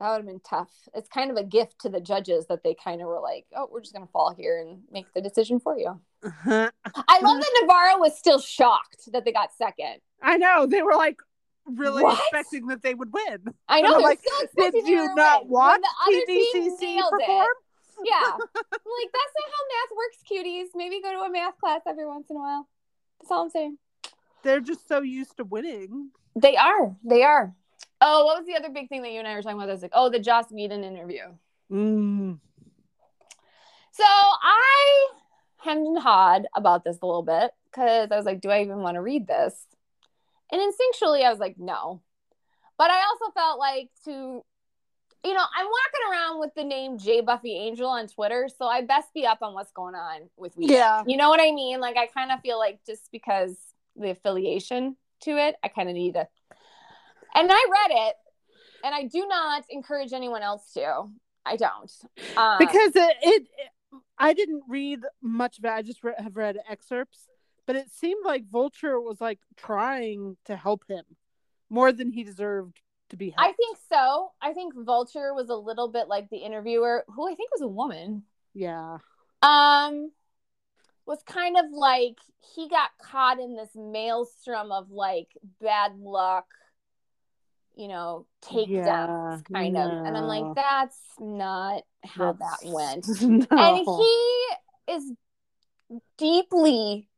[0.03, 0.73] That would have been tough.
[0.95, 3.69] It's kind of a gift to the judges that they kind of were like, "Oh,
[3.71, 6.71] we're just gonna fall here and make the decision for you." Uh-huh.
[7.07, 10.01] I love that Navarro was still shocked that they got second.
[10.21, 11.21] I know they were like
[11.67, 12.19] really What?
[12.19, 13.45] expecting that they would win.
[13.69, 13.93] I know.
[13.99, 14.19] Like,
[14.59, 17.47] Did you not watch When the other team PDCC perform?
[18.01, 18.09] It.
[18.09, 20.67] Yeah, like that's not how math works, cuties.
[20.75, 22.67] Maybe go to a math class every once in a while.
[23.21, 23.79] That's all I'm saying.
[24.43, 26.11] They're just so used to winning.
[26.35, 26.97] They are.
[27.05, 27.55] They are.
[28.05, 29.69] Oh, what was the other big thing that you and I were talking about?
[29.69, 31.23] This like, oh, the Joss Whedon interview.
[31.71, 32.41] Mm.
[33.93, 35.09] So I
[35.59, 38.79] hemmed and hawed about this a little bit because I was like, do I even
[38.79, 39.55] want to read this?
[40.51, 42.03] And instinctually, I was like, no.
[42.77, 47.21] But I also felt like to, you know, I'm walking around with the name J
[47.21, 50.75] Buffy Angel on Twitter, so I best be up on what's going on with Whedon.
[50.75, 51.05] Yeah.
[51.07, 51.79] You know what I mean?
[51.79, 53.57] Like, I kind of feel like just because
[53.95, 56.27] the affiliation to it, I kind of need to.
[57.35, 58.15] And I read it,
[58.85, 61.09] and I do not encourage anyone else to.
[61.45, 61.93] I don't.
[62.37, 63.49] Um, Because it, it,
[64.19, 65.71] I didn't read much of it.
[65.71, 67.27] I just re- have read excerpts,
[67.67, 71.05] but it seemed like Vulture was like trying to help him
[71.71, 73.51] more than he deserved to be helped.
[73.51, 74.31] I think so.
[74.41, 77.69] I think Vulture was a little bit like the interviewer, who I think was a
[77.69, 78.23] woman.
[78.55, 78.99] yeah.
[79.43, 80.13] Um,
[81.05, 82.19] was kind of like
[82.55, 85.27] he got caught in this maelstrom of like
[85.61, 86.47] bad luck,
[87.77, 89.91] you know, takedowns, Yeah, kind of.
[90.07, 93.07] And I'm like, that's not how that went.
[93.23, 93.47] no.
[93.51, 95.13] And he is
[96.19, 97.09] deeply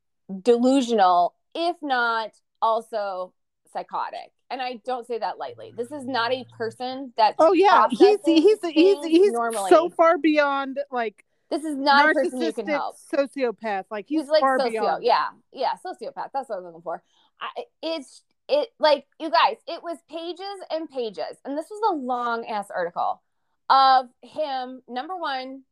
[0.43, 2.31] delusional, if not
[2.63, 3.33] also
[3.73, 4.33] psychotic.
[4.51, 5.73] And I don't say that lightly.
[5.77, 9.71] This is not a person that Oh yeah, he's he's he's he's normally.
[9.71, 12.97] so far beyond like this is not a person you can help.
[13.13, 13.85] sociopath.
[13.91, 15.05] Like he's, He's like far socio, beyond.
[15.05, 16.31] yeah, yeah, sociopath.
[16.33, 17.03] That's what I'm looking for.
[17.41, 19.57] I, it's it like you guys.
[19.67, 23.23] It was pages and pages, and this was a long ass article
[23.71, 24.83] of him.
[24.89, 25.63] Number one,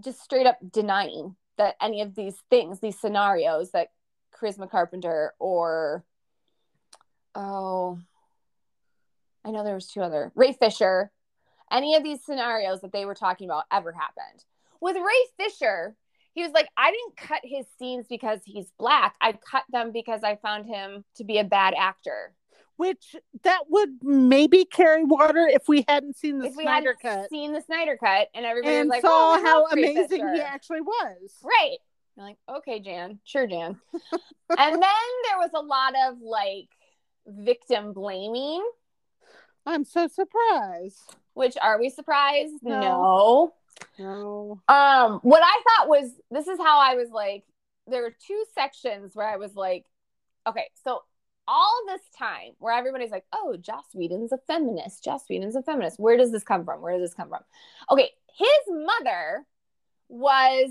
[0.00, 3.88] just straight up denying that any of these things, these scenarios that
[4.34, 6.04] Charisma Carpenter or
[7.34, 7.98] oh,
[9.44, 11.10] I know there was two other Ray Fisher,
[11.70, 14.44] any of these scenarios that they were talking about ever happened.
[14.80, 15.96] With Ray Fisher,
[16.36, 19.14] he was like, I didn't cut his scenes because he's black.
[19.22, 22.34] I cut them because I found him to be a bad actor.
[22.76, 27.20] Which that would maybe carry water if we hadn't seen the if we Snyder hadn't
[27.20, 30.40] cut seen the Snyder cut and everybody and was like, saw oh, how amazing he
[30.42, 31.32] actually was.
[31.42, 31.78] Right.
[32.16, 33.18] You're like, okay, Jan.
[33.24, 33.80] Sure, Jan.
[34.58, 34.80] and then
[35.24, 36.68] there was a lot of like
[37.26, 38.62] victim blaming,
[39.64, 41.00] I'm so surprised.
[41.32, 42.62] which are we surprised?
[42.62, 42.80] No.
[42.80, 43.54] no.
[43.98, 44.60] No.
[44.68, 47.44] Um, what I thought was this is how I was like,
[47.86, 49.86] there were two sections where I was like,
[50.46, 51.02] okay, so
[51.48, 55.04] all this time where everybody's like, oh, Joss Whedon's a feminist.
[55.04, 56.00] Joss Whedon's a feminist.
[56.00, 56.80] Where does this come from?
[56.80, 57.42] Where does this come from?
[57.90, 59.46] Okay, his mother
[60.08, 60.70] was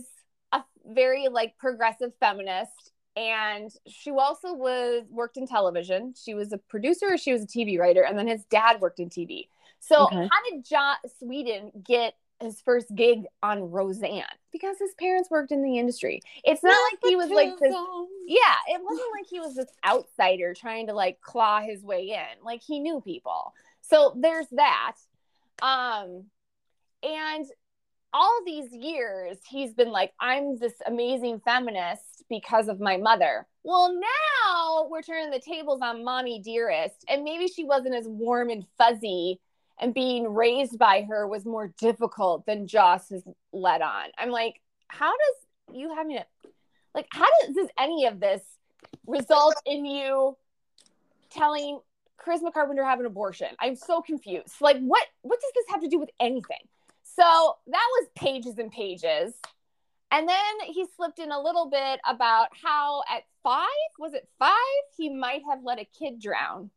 [0.51, 6.13] a very like progressive feminist and she also was worked in television.
[6.21, 9.09] She was a producer, she was a TV writer, and then his dad worked in
[9.09, 9.47] TV.
[9.79, 10.27] So Okay.
[10.29, 14.23] how did Joss Whedon get his first gig on Roseanne?
[14.51, 16.21] Because his parents worked in the industry.
[16.43, 17.73] It's not like he was like this.
[18.27, 22.43] Yeah, it wasn't like he was this outsider trying to like claw his way in.
[22.43, 23.53] Like he knew people.
[23.81, 24.95] So there's that.
[25.61, 26.25] Um
[27.03, 27.45] and
[28.13, 33.45] all these years he's been like I'm this amazing feminist because of my mother.
[33.63, 37.05] Well, now now we're turning the tables on mommy dearest.
[37.07, 39.39] And maybe she wasn't as warm and fuzzy
[39.79, 44.05] and being raised by her was more difficult than Joss has let on.
[44.17, 46.27] I'm like, how does you having it
[46.95, 48.41] like how does, does any of this
[49.05, 50.35] result in you
[51.29, 51.79] telling
[52.17, 53.49] Charisma Carpenter have an abortion?
[53.59, 54.55] I'm so confused.
[54.61, 56.57] Like what what does this have to do with anything?
[57.03, 59.33] So that was pages and pages.
[60.11, 63.65] And then he slipped in a little bit about how at five,
[63.99, 64.55] was it five,
[64.95, 66.69] he might have let a kid drown.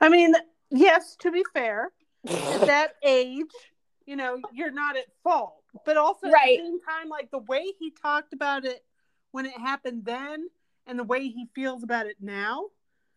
[0.00, 0.34] I mean,
[0.70, 1.92] yes, to be fair,
[2.28, 3.46] at that age,
[4.06, 5.54] you know, you're not at fault.
[5.84, 6.58] But also Right.
[6.58, 8.84] at the same time, like the way he talked about it
[9.30, 10.48] when it happened then
[10.86, 12.66] and the way he feels about it now,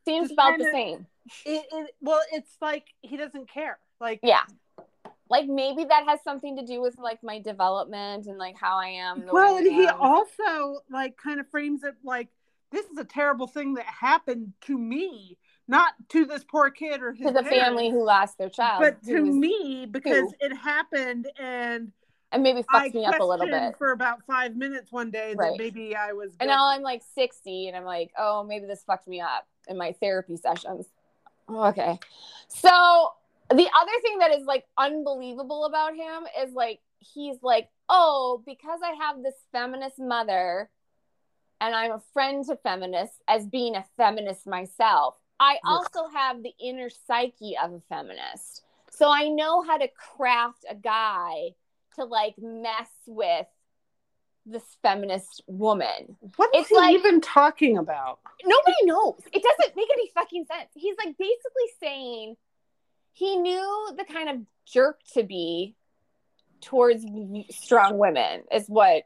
[0.05, 1.07] Seems about the kinda- same.
[1.45, 3.79] it, it well, it's like he doesn't care.
[3.99, 4.43] Like Yeah.
[5.29, 8.89] Like maybe that has something to do with like my development and like how I
[8.89, 9.25] am.
[9.25, 12.27] the well, and he also like kind of frames it like
[12.71, 15.37] this is a terrible thing that happened to me,
[15.67, 18.81] not to this poor kid or his to the parents, family who lost their child.
[18.81, 20.33] but to me because who?
[20.41, 21.91] it happened and
[22.31, 23.77] and maybe I fucked me up a little bit.
[23.77, 25.51] for about five minutes one day Right.
[25.51, 26.31] that maybe I was.
[26.39, 26.67] And now.
[26.67, 30.35] I'm like 60 and I'm like, oh, maybe this fucked me up in my therapy
[30.37, 30.87] sessions.
[31.47, 31.99] Okay.
[32.47, 33.09] So
[33.49, 38.79] the other thing that is like unbelievable about him is like, he's like, oh, because
[38.83, 40.71] I have this feminist mother
[41.61, 46.53] and I'm a friend to feminists as being a feminist myself, I also have the
[46.59, 48.63] inner psyche of a feminist.
[48.91, 51.49] So I know how to craft a guy
[51.95, 53.47] to like mess with
[54.45, 56.17] this feminist woman.
[56.37, 58.19] What is it's he like- even talking about?
[58.45, 59.19] Nobody knows.
[59.33, 60.69] It doesn't make any fucking sense.
[60.75, 62.35] He's like basically saying
[63.11, 65.75] he knew the kind of jerk to be
[66.61, 67.05] towards
[67.51, 69.03] strong women is what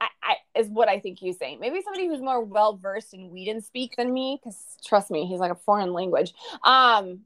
[0.00, 1.60] I, I is what I think he's saying.
[1.60, 5.40] Maybe somebody who's more well versed in Whedon speak than me, because trust me, he's
[5.40, 6.32] like a foreign language.
[6.62, 7.20] Um,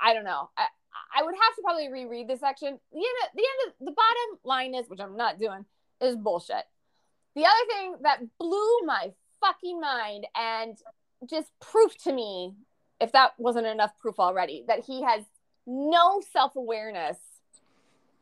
[0.00, 0.50] I- don't know.
[0.56, 0.66] I,
[1.14, 2.78] I would have to probably reread this section.
[2.92, 5.64] The end, of, the end of the bottom line is, which I'm not doing,
[6.00, 6.64] is bullshit.
[7.34, 10.76] The other thing that blew my fucking mind and
[11.28, 12.54] just proved to me,
[13.00, 15.22] if that wasn't enough proof already, that he has
[15.66, 17.18] no self awareness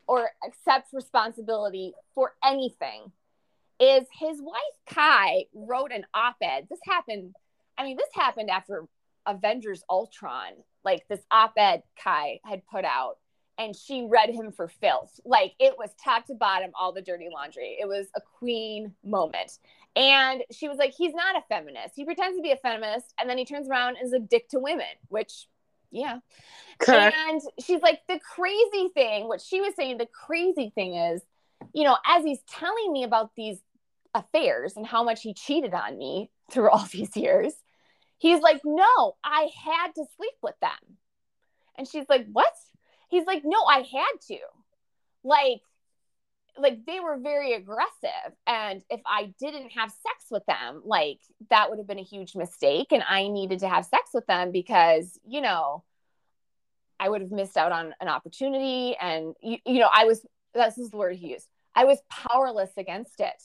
[0.07, 3.11] or accepts responsibility for anything
[3.81, 6.67] is his wife Kai wrote an op-ed.
[6.69, 7.35] This happened,
[7.77, 8.85] I mean, this happened after
[9.25, 10.51] Avengers Ultron.
[10.83, 13.17] Like this op-ed Kai had put out
[13.57, 15.19] and she read him for filth.
[15.25, 17.77] Like it was top to bottom all the dirty laundry.
[17.79, 19.59] It was a queen moment.
[19.95, 21.95] And she was like, he's not a feminist.
[21.95, 24.49] He pretends to be a feminist and then he turns around and is a dick
[24.49, 25.47] to women, which
[25.91, 26.19] yeah.
[26.79, 27.15] Correct.
[27.17, 31.21] And she's like, the crazy thing, what she was saying, the crazy thing is,
[31.73, 33.59] you know, as he's telling me about these
[34.13, 37.53] affairs and how much he cheated on me through all these years,
[38.17, 40.97] he's like, no, I had to sleep with them.
[41.77, 42.53] And she's like, what?
[43.09, 44.37] He's like, no, I had to.
[45.23, 45.61] Like,
[46.57, 51.69] like they were very aggressive and if i didn't have sex with them like that
[51.69, 55.17] would have been a huge mistake and i needed to have sex with them because
[55.25, 55.83] you know
[56.99, 60.77] i would have missed out on an opportunity and you, you know i was this
[60.77, 63.41] is the word he used i was powerless against it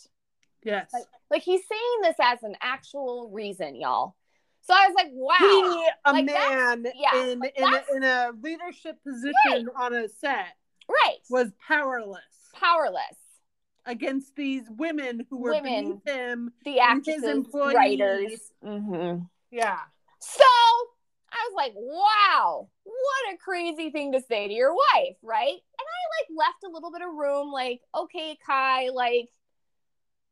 [0.65, 0.93] Yes.
[1.31, 4.15] like he's saying this as an actual reason y'all
[4.63, 8.03] so i was like wow He, a Like, man yeah, in like, in, a, in
[8.03, 10.57] a leadership position on a set
[10.89, 12.21] right was powerless
[12.55, 13.17] powerless
[13.85, 16.01] against these women who were Women.
[16.03, 16.53] beneath him.
[16.65, 17.75] the actresses employees.
[17.77, 19.19] writers hmm
[19.53, 19.79] Yeah.
[20.19, 20.45] So
[21.33, 25.51] I was like, wow, what a crazy thing to say to your wife, right?
[25.53, 26.01] And I
[26.35, 29.29] like left a little bit of room, like, okay, Kai, like,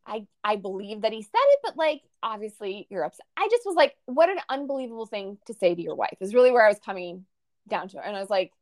[0.06, 3.26] I I believe that he said it, but like, obviously you're upset.
[3.36, 6.50] I just was like, what an unbelievable thing to say to your wife is really
[6.50, 7.24] where I was coming
[7.68, 7.98] down to.
[7.98, 8.52] And I was like,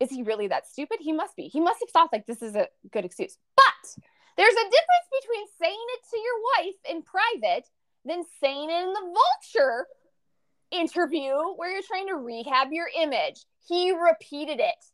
[0.00, 0.98] is he really that stupid?
[1.00, 1.48] He must be.
[1.48, 3.38] He must have thought like this is a good excuse.
[3.56, 4.02] But
[4.36, 7.66] there's a difference between saying it to your wife in private
[8.04, 9.14] than saying it in the
[9.52, 9.86] vulture
[10.70, 13.44] interview where you're trying to rehab your image.
[13.68, 14.84] He repeated it.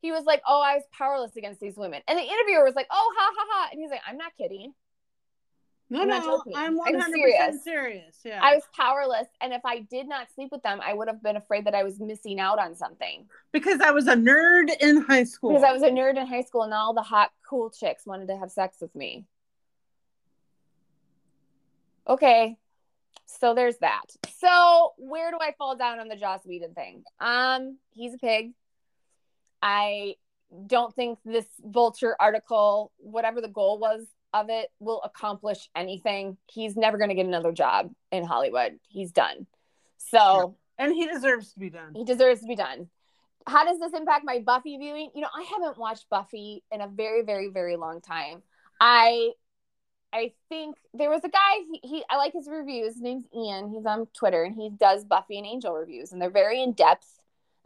[0.00, 2.02] He was like, Oh, I was powerless against these women.
[2.08, 3.68] And the interviewer was like, Oh, ha ha ha.
[3.72, 4.74] And he's like, I'm not kidding.
[5.90, 6.42] No, I'm no.
[6.54, 7.64] I'm I'm 100% serious.
[7.64, 8.16] serious.
[8.22, 8.40] Yeah.
[8.42, 9.26] I was powerless.
[9.40, 11.82] And if I did not sleep with them, I would have been afraid that I
[11.82, 13.26] was missing out on something.
[13.52, 15.50] because I was a nerd in high school.
[15.50, 18.28] Because I was a nerd in high school and all the hot, cool chicks wanted
[18.28, 19.24] to have sex with me.
[22.06, 22.58] Okay.
[23.24, 24.04] So there's that.
[24.38, 27.04] So where do I fall down on the Joss Whedon thing?
[27.20, 28.52] Um, he's a pig.
[29.62, 30.14] I
[30.66, 36.76] don't think this vulture article, whatever the goal was of it will accomplish anything, he's
[36.76, 38.78] never going to get another job in Hollywood.
[38.88, 39.46] He's done.
[39.96, 41.92] So, and he deserves to be done.
[41.94, 42.88] he deserves to be done.
[43.46, 45.10] How does this impact my Buffy viewing?
[45.14, 48.42] You know, I haven't watched Buffy in a very, very, very long time.
[48.80, 49.30] I
[50.12, 51.38] I think there was a guy
[51.70, 52.94] he, he I like his reviews.
[52.94, 53.70] His name's Ian.
[53.70, 57.17] He's on Twitter and he does Buffy and Angel reviews and they're very in depth.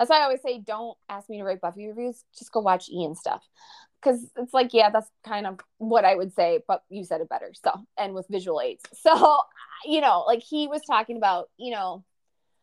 [0.02, 2.24] That's why I always say don't ask me to write Buffy reviews.
[2.36, 3.40] Just go watch Ian stuff.
[4.02, 7.28] Cause it's like, yeah, that's kind of what I would say, but you said it
[7.28, 7.52] better.
[7.62, 8.82] So and with visual aids.
[9.00, 9.38] So
[9.84, 12.04] you know, like he was talking about, you know,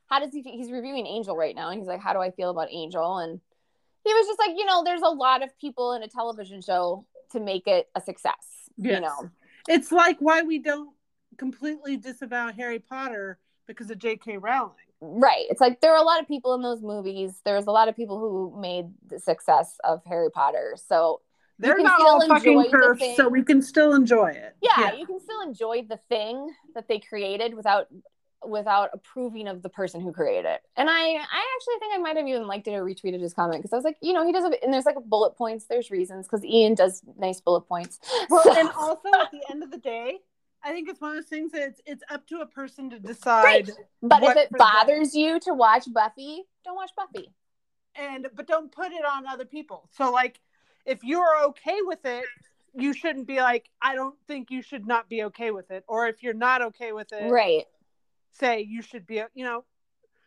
[0.07, 2.49] how does he he's reviewing Angel right now and he's like, How do I feel
[2.49, 3.19] about Angel?
[3.19, 3.39] And
[4.03, 7.05] he was just like, you know, there's a lot of people in a television show
[7.31, 8.69] to make it a success.
[8.75, 9.29] You know.
[9.69, 10.89] It's like why we don't
[11.37, 14.39] completely disavow Harry Potter because of J.K.
[14.39, 14.75] Rowling.
[15.01, 15.45] Right.
[15.49, 17.39] It's like there are a lot of people in those movies.
[17.45, 20.75] There's a lot of people who made the success of Harry Potter.
[20.87, 21.21] So
[21.57, 23.15] They're not all fucking thing.
[23.15, 24.55] so we can still enjoy it.
[24.61, 27.87] yeah, you can still enjoy the thing that they created without
[28.47, 30.61] without approving of the person who created it.
[30.77, 33.59] And I I actually think I might have even liked it or retweeted his comment
[33.61, 35.91] because I was like, you know, he does a, and there's like bullet points, there's
[35.91, 37.99] reasons because Ian does nice bullet points.
[38.29, 40.19] Well, So- and also at the end of the day,
[40.64, 42.99] I think it's one of those things that it's, it's up to a person to
[42.99, 43.72] decide.
[44.01, 44.68] but if it for them.
[44.74, 47.32] bothers you to watch Buffy, don't watch Buffy.
[47.95, 49.89] and but don't put it on other people.
[49.91, 50.39] So like
[50.86, 52.26] if you're okay with it,
[52.74, 56.07] you shouldn't be like I don't think you should not be okay with it or
[56.07, 57.66] if you're not okay with it, Right.
[58.34, 59.64] say you should be, you know,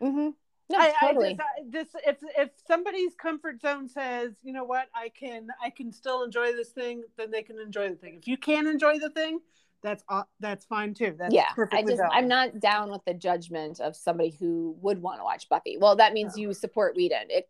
[0.03, 0.30] Mm-hmm.
[0.70, 1.26] No, I, totally.
[1.26, 5.49] I just, I, this if if somebody's comfort zone says, you know what, I can
[5.62, 8.16] I can still enjoy this thing, then they can enjoy the thing.
[8.16, 9.41] If you can't enjoy the thing,
[9.83, 11.14] that's au- that's fine too.
[11.18, 12.12] That's yeah, I just valid.
[12.12, 15.76] I'm not down with the judgment of somebody who would want to watch Buffy.
[15.78, 17.26] Well, that means you support Whedon.
[17.30, 17.49] It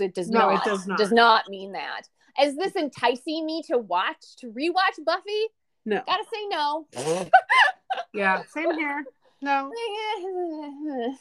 [0.00, 0.64] it does No, it not.
[0.64, 0.98] does not.
[0.98, 2.02] Does not mean that.
[2.40, 5.46] Is this enticing me to watch to rewatch Buffy?
[5.84, 6.02] no.
[6.06, 6.86] Gotta say no.
[8.12, 9.04] Yeah, same here.
[9.42, 9.70] No,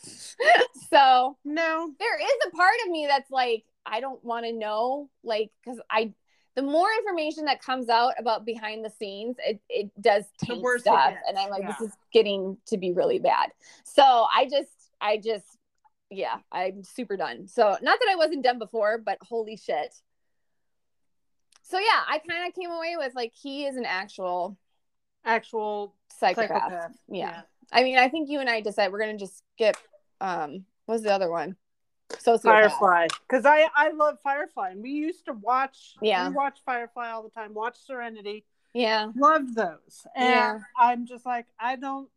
[0.91, 1.91] so no.
[1.99, 5.79] there is a part of me that's like I don't want to know, like because
[5.89, 6.13] I.
[6.55, 11.13] The more information that comes out about behind the scenes, it, it does taint stuff,
[11.27, 11.75] and I'm like, Yeah.
[11.79, 13.49] this is getting to be really bad.
[13.83, 14.69] So I just,
[15.01, 15.45] I just,
[16.11, 17.47] yeah, I'm super done.
[17.47, 19.95] So not that I wasn't done before, but holy shit.
[21.63, 24.57] So yeah, I kind of came away with like he is an actual
[25.25, 26.49] Actual psychopath.
[26.69, 26.97] psychopath.
[27.07, 27.41] Yeah.
[27.71, 29.77] I mean, I think you and I decided we're gonna just skip.
[30.21, 31.55] Um, what's the other one?
[32.17, 32.41] Sociopath.
[32.41, 33.07] Firefly.
[33.27, 35.95] Because I I love Firefly, and we used to watch.
[36.01, 36.29] Yeah.
[36.29, 37.53] we watch Firefly all the time.
[37.53, 38.45] Watch Serenity.
[38.73, 39.11] Yeah.
[39.15, 40.59] Loved those, and Yeah.
[40.77, 42.09] I'm just like I don't.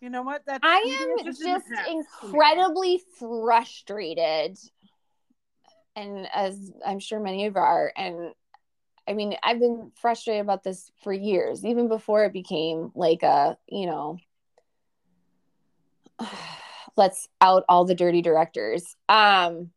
[0.00, 0.42] You know what?
[0.46, 1.90] That's I am just in the past
[2.22, 4.58] incredibly frustrated,
[5.94, 8.34] and as I'm sure many of you are, and
[9.08, 13.56] I mean, I've been frustrated about this for years, even before it became like a,
[13.68, 14.18] you know,
[16.96, 18.84] let's out all the dirty directors.
[19.08, 19.70] Um,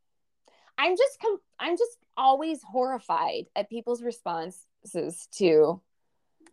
[0.78, 5.82] I'm just, com- I'm just always horrified at people's responses to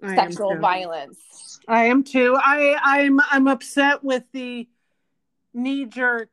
[0.02, 1.60] I sexual violence.
[1.66, 2.36] I am too.
[2.38, 4.68] I I'm I'm upset with the
[5.54, 6.28] knee jerk.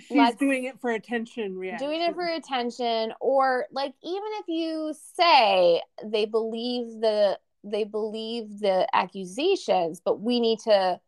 [0.00, 1.58] She's Let's- doing it for attention.
[1.58, 1.88] Reaction.
[1.88, 8.60] doing it for attention or like even if you say they believe the they believe
[8.60, 11.00] the accusations but we need to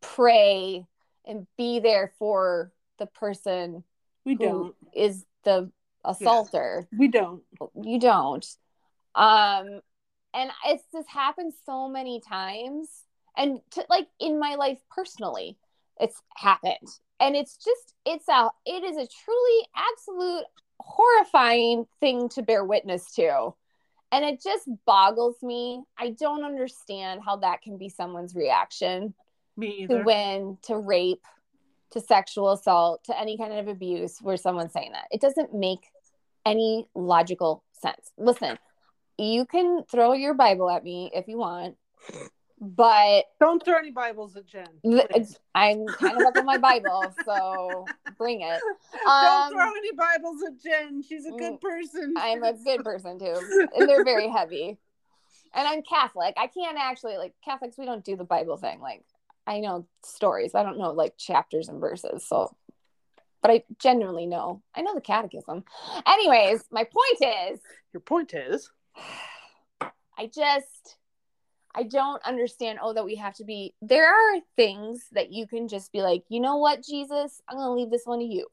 [0.00, 0.84] pray
[1.26, 3.84] and be there for the person
[4.24, 4.74] we who don't.
[4.94, 5.70] is the
[6.04, 6.88] assaulter.
[6.96, 7.42] We don't.
[7.80, 8.46] you don't.
[9.14, 9.80] Um
[10.34, 12.88] and it's this happened so many times
[13.36, 15.58] and to, like in my life personally
[16.00, 16.88] it's happened.
[17.20, 20.44] And it's just it's a it is a truly absolute
[20.80, 23.54] horrifying thing to bear witness to.
[24.10, 25.82] And it just boggles me.
[25.98, 29.14] I don't understand how that can be someone's reaction
[29.56, 31.24] Me to win to rape
[31.92, 35.80] to sexual assault to any kind of abuse where someone's saying that it doesn't make
[36.46, 38.58] any logical sense listen
[39.18, 41.76] you can throw your bible at me if you want
[42.64, 44.66] but Don't throw any Bibles at Jen.
[44.82, 45.38] please.
[45.54, 47.84] i'm kind of up on my bible so
[48.16, 48.60] bring it
[49.04, 51.02] Don't Um, throw any Bibles at Jen.
[51.02, 52.14] She's a good mm, person.
[52.16, 54.78] i'm a good person too and they're very heavy
[55.54, 59.04] and i'm catholic i can't actually like catholics we don't do the bible thing like
[59.46, 62.54] i know stories i don't know like chapters and verses so
[63.40, 65.64] but i genuinely know i know the catechism
[66.06, 67.60] anyways my point is
[67.92, 68.70] Your point is.
[70.18, 70.96] i just
[71.74, 75.68] i don't understand oh that we have to be there are things that you can
[75.68, 78.46] just be like you know what jesus i'm gonna leave this one to you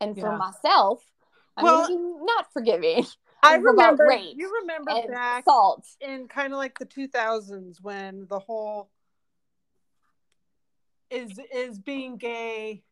[0.00, 0.36] and for Yeah.
[0.36, 1.02] myself
[1.56, 3.06] i'm Well- not forgiving
[3.44, 4.08] I remember.
[4.36, 5.84] You remember back assault.
[6.00, 8.88] in kind of like the 2000s when the whole
[11.12, 12.82] is is being gay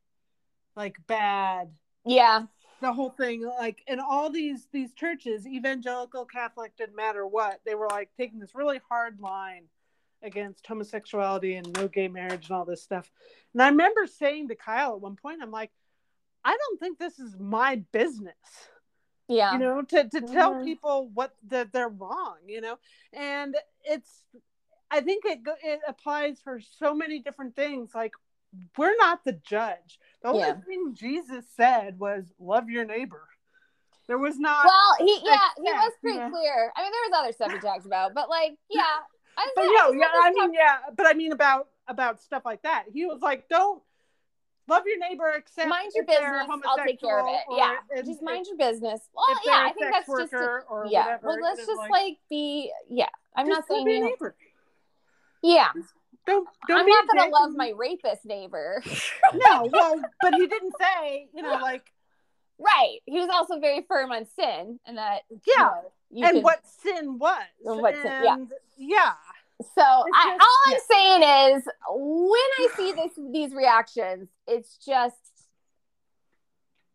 [0.76, 1.70] like bad.
[2.04, 2.42] Yeah,
[2.80, 7.74] the whole thing like in all these these churches evangelical catholic didn't matter what they
[7.74, 9.64] were like taking this really hard line
[10.22, 13.10] against homosexuality and no gay marriage and all this stuff.
[13.52, 15.70] And i remember saying to kyle at one point i'm like
[16.44, 18.34] i don't think this is my business.
[19.28, 20.64] Yeah, you know to, to tell Mhm.
[20.64, 22.78] people what that they're wrong you know?
[23.12, 23.54] And
[23.84, 24.24] it's
[24.90, 28.12] i think it it applies for so many different things like
[28.76, 30.54] we're not the judge the only Yeah.
[30.66, 33.26] thing jesus said was love your neighbor
[34.06, 36.28] there was not Well, he yeah, he was pretty yeah.
[36.30, 36.72] clear.
[36.74, 38.82] I mean, there was other stuff he talked about, but like, yeah,
[39.38, 42.60] I but no yeah this i mean yeah but i mean about about stuff like
[42.62, 43.80] that he was like don't
[44.66, 46.46] love your neighbor except mind your business.
[46.66, 47.40] I'll take care of it.
[47.56, 49.00] Yeah, if- just mind your business.
[49.14, 51.04] Well, yeah, I think that's just a, or yeah.
[51.04, 53.08] whatever, Well, let's just like, like, be yeah.
[53.36, 54.04] I'm not just love saying you.
[54.04, 54.34] neighbor.
[55.42, 55.68] Yeah,
[56.26, 58.82] don't don't I'm not gonna dick love my rapist neighbor.
[59.34, 61.84] no, well, but he didn't say, you know, like,
[62.58, 62.98] right.
[63.06, 65.64] He was also very firm on sin, and that you Yeah.
[65.64, 67.42] know, you and could- what sin was.
[67.64, 68.36] And what sin- yeah.
[68.76, 69.12] Yeah.
[69.74, 75.16] So I, just- all I'm saying is, when I see this, these reactions, it's just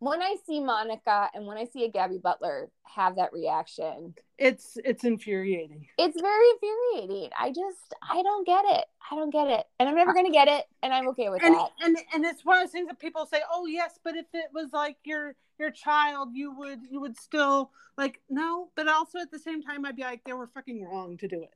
[0.06, 4.78] when I see Monica and when I see a Gabby Butler have that reaction, It's
[4.84, 5.86] it's infuriating.
[5.98, 7.30] it's very infuriating.
[7.38, 8.84] I just, I don't get it.
[9.10, 11.54] I don't get it, and I'm never gonna get it, and I'm okay with And,
[11.54, 11.70] that.
[11.82, 14.50] and and it's one of those things that people say, "Oh yes, but if it
[14.54, 19.30] was like your your child, you would you would still like no." But also at
[19.30, 21.54] the same time, I'd be like, they were fucking wrong to do it.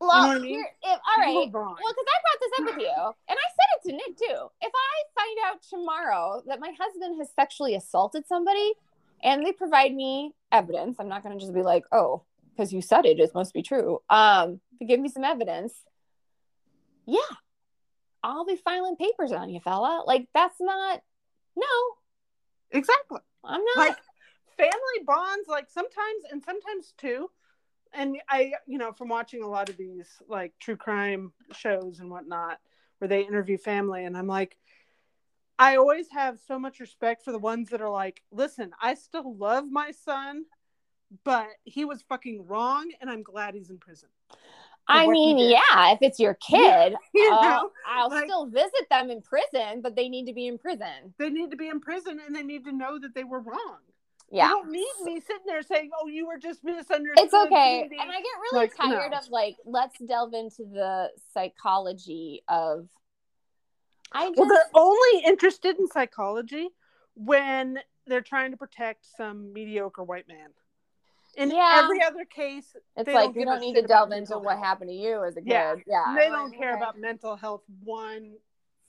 [0.00, 0.64] Well, know what I mean?
[0.82, 3.90] if, all were Well, because I brought this up with you, and I said it
[3.90, 4.46] to Nick too.
[4.62, 8.72] If I find out tomorrow that my husband has sexually assaulted somebody,
[9.22, 12.80] and they provide me evidence, I'm not going to just be like, "Oh, because you
[12.80, 15.74] said it, it must be true." Um, you give me some evidence,
[17.06, 17.36] yeah,
[18.22, 20.04] I'll be filing papers on you, fella.
[20.06, 21.02] Like that's not.
[21.56, 21.66] No,
[22.70, 23.20] Exactly.
[23.44, 23.76] I'm not.
[23.76, 23.96] like
[24.56, 27.30] family bonds like sometimes and sometimes too
[27.92, 32.10] and i you know from watching a lot of these like true crime shows and
[32.10, 32.58] whatnot
[32.98, 34.56] where they interview family and i'm like
[35.58, 39.36] i always have so much respect for the ones that are like listen i still
[39.36, 40.44] love my son
[41.24, 44.08] but he was fucking wrong and i'm glad he's in prison
[44.88, 49.08] I mean, yeah, if it's your kid, you uh, know I'll like- still visit them
[49.08, 51.14] in prison, but they need to be in prison.
[51.16, 53.78] they need to be in prison and they need to know that they were wrong
[54.30, 54.48] Yeah.
[54.48, 57.80] you don't need me sitting there saying oh you were just misunderstood It's okay.
[57.82, 59.18] Cindy." And I get really Like, tired no.
[59.18, 62.88] of like, let's delve into the psychology of.
[64.12, 66.68] I just, Well, they're only interested in psychology
[67.14, 70.48] when they're trying to protect some mediocre white man.
[71.36, 71.80] In Yeah.
[71.84, 74.96] every other case, it's like don't we don't need to delve into what happened to
[74.96, 75.48] you as a kid.
[75.50, 75.74] Yeah.
[75.86, 76.14] Yeah.
[76.18, 76.82] they don't care okay.
[76.82, 78.32] about mental health one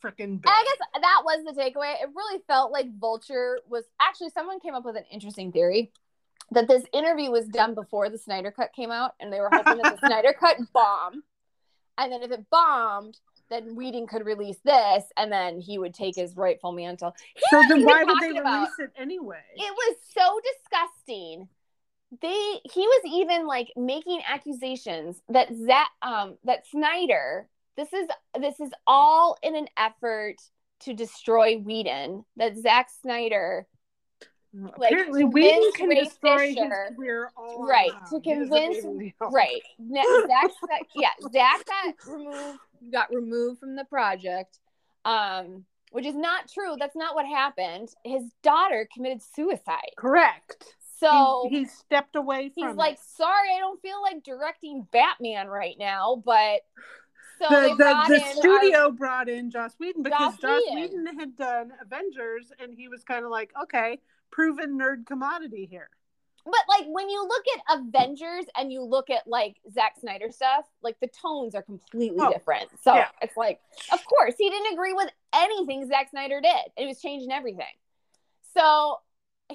[0.04, 0.34] freaking.
[0.34, 1.94] And I guess that was the takeaway.
[2.02, 5.92] It really felt like Vulture was actually someone came up with an interesting theory
[6.52, 9.78] that this interview was done before the Snyder Cut came out, and they were hoping
[9.78, 11.24] that the Snyder Cut bomb,
[11.98, 13.18] and then if it bombed,
[13.50, 17.16] then Whedon could release this, and then he would take his rightful mantle.
[17.36, 19.42] He so then why would they about- release it anyway?
[19.56, 21.48] It was so disgusting.
[22.22, 27.48] They he was even like making accusations that that um that Snyder
[27.78, 28.08] this is
[28.40, 30.36] this is all in an effort
[30.82, 32.26] to destroy Whedon.
[32.38, 33.68] That Zack Snyder
[34.54, 38.86] like, Apparently, Whedon can Ray destroy Fisher- his career all Right, to convince-
[39.32, 40.52] right Ne- Zack
[40.96, 42.60] yeah Zack got removed
[42.92, 44.60] got removed from the project,
[45.06, 46.76] um which is not true.
[46.80, 47.90] That's not what happened.
[48.06, 49.92] His daughter committed suicide.
[49.98, 50.76] Correct.
[51.00, 52.78] So he, he stepped away from he's it.
[52.78, 56.62] like, sorry, I don't feel like directing Batman right now, but
[57.42, 61.04] so the, the, the our- uh, studio brought in Joss Whedon because Joss Joss Whedon.
[61.06, 64.00] Whedon had done Avengers and he was kind of like, okay,
[64.32, 65.90] proven nerd commodity here.
[66.46, 70.66] but like when you look at Avengers and you look at like Zack Snyder stuff,
[70.82, 72.70] like the tones are completely Oh, different.
[72.82, 73.10] So yeah.
[73.22, 73.60] it's like,
[73.92, 76.72] of course, he didn't agree with anything Zack Snyder did.
[76.78, 77.66] It was changing everything.
[78.56, 79.00] So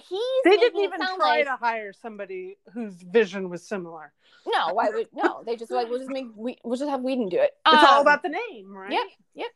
[0.09, 4.13] he's They didn't even try like, to hire somebody whose vision was similar.
[4.47, 5.43] no, why would no?
[5.45, 7.53] They just like we'll just make we we'll just have Whedon do it.
[7.67, 8.93] It's all Um, about the name, right?
[8.93, 9.07] Yep.
[9.35, 9.51] yep.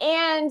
[0.00, 0.50] And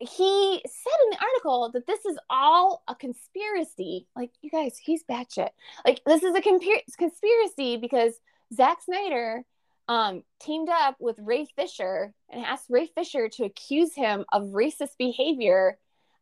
[0.00, 4.06] he said in the article that this is all a conspiracy.
[4.14, 5.48] Like, you guys, he's batshit.
[5.84, 8.14] Like, this is a conspiracy because
[8.54, 9.44] Zack Snyder
[9.88, 14.96] um, teamed up with Ray Fisher and asked Ray Fisher to accuse him of racist
[14.98, 15.78] behavior,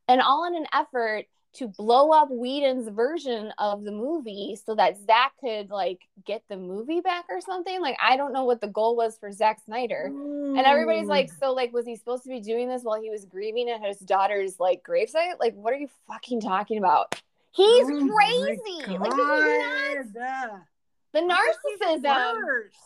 [0.09, 1.27] and all in an effort
[1.57, 6.57] to blow up Whedon's version of the movie so that Zack could like get the
[6.57, 7.81] movie back or something.
[7.81, 10.07] Like I don't know what the goal was for Zack Snyder.
[10.07, 13.25] And everybody's like, so like, was he supposed to be doing this while he was
[13.25, 15.39] grieving at his daughter's like gravesite?
[15.39, 17.21] Like, what are you fucking talking about?
[17.53, 18.99] He's Oh crazy.
[18.99, 20.73] Like, nuts.
[21.13, 22.35] The narcissism.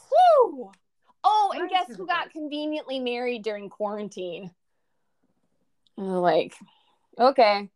[0.09, 0.71] Whew.
[1.25, 4.51] Oh, and guess who got conveniently married during quarantine?
[5.97, 6.55] Like,
[7.19, 7.69] okay.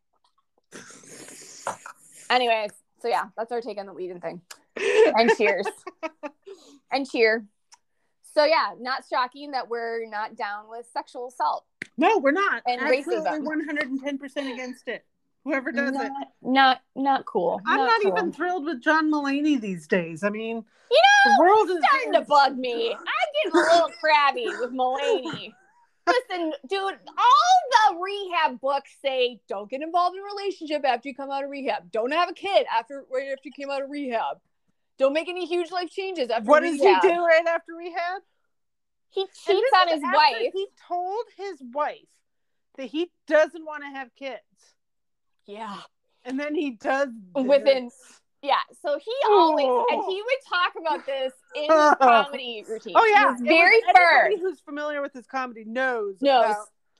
[2.30, 2.70] Anyways,
[3.00, 4.40] so yeah, that's our take on the Whedon thing.
[4.76, 5.66] And cheers.
[6.92, 7.46] and cheer.
[8.34, 11.64] So yeah, not shocking that we're not down with sexual assault.
[11.96, 12.62] No, we're not.
[12.66, 14.18] And Absolutely racism.
[14.20, 15.04] 110% against it.
[15.44, 16.12] Whoever does not, it.
[16.40, 17.60] not not cool.
[17.66, 18.12] I'm not, cool.
[18.12, 20.24] even thrilled with John Mulaney these days.
[20.24, 22.92] I mean, You know, the world is starting to bug me.
[22.92, 25.52] I'm getting a little crabby with Mulaney.
[26.06, 31.14] Listen, dude, all the rehab books say don't get involved in a relationship after you
[31.14, 31.90] come out of rehab.
[31.90, 34.38] Don't have a kid after right after you came out of rehab.
[34.98, 37.02] Don't make any huge life changes after What does rehab.
[37.02, 38.22] he do right after rehab?
[39.10, 40.52] He cheats on his wife.
[40.52, 41.98] He told his wife
[42.76, 44.40] that he doesn't want to have kids.
[45.46, 45.76] Yeah.
[46.24, 47.44] And then he does this.
[47.44, 47.90] Within-
[48.44, 48.56] Yeah.
[48.82, 50.24] So he always and he oh.
[50.26, 52.92] would talk about this in his comedy routine.
[52.94, 54.26] Oh yeah, He was it very firm.
[54.26, 56.16] Anybody who's familiar with his comedy knows.
[56.20, 56.54] knows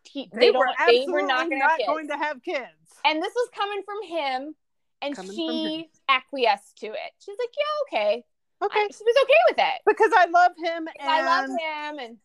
[0.04, 2.66] he, they, they, were don't they were not not going to have kids.
[3.04, 4.54] and this was coming from him
[5.02, 8.24] and Coming she acquiesced to it she's like yeah okay
[8.62, 11.98] Okay, I- she was okay with it because I love him, and i love him
[11.98, 12.16] and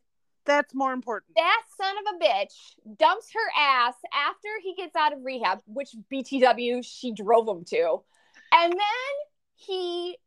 [0.46, 1.36] that's more important.
[1.36, 5.90] that son of a bitch dumps her ass after he gets out of rehab which
[6.12, 8.02] btw she drove him to
[8.54, 9.14] and then
[9.56, 10.18] he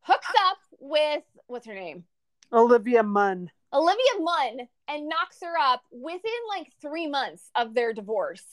[0.00, 2.04] hooks up with what's her name
[2.52, 3.50] Olivia Munn.
[3.72, 8.44] olivia munn and knocks her up within like three months of their divorce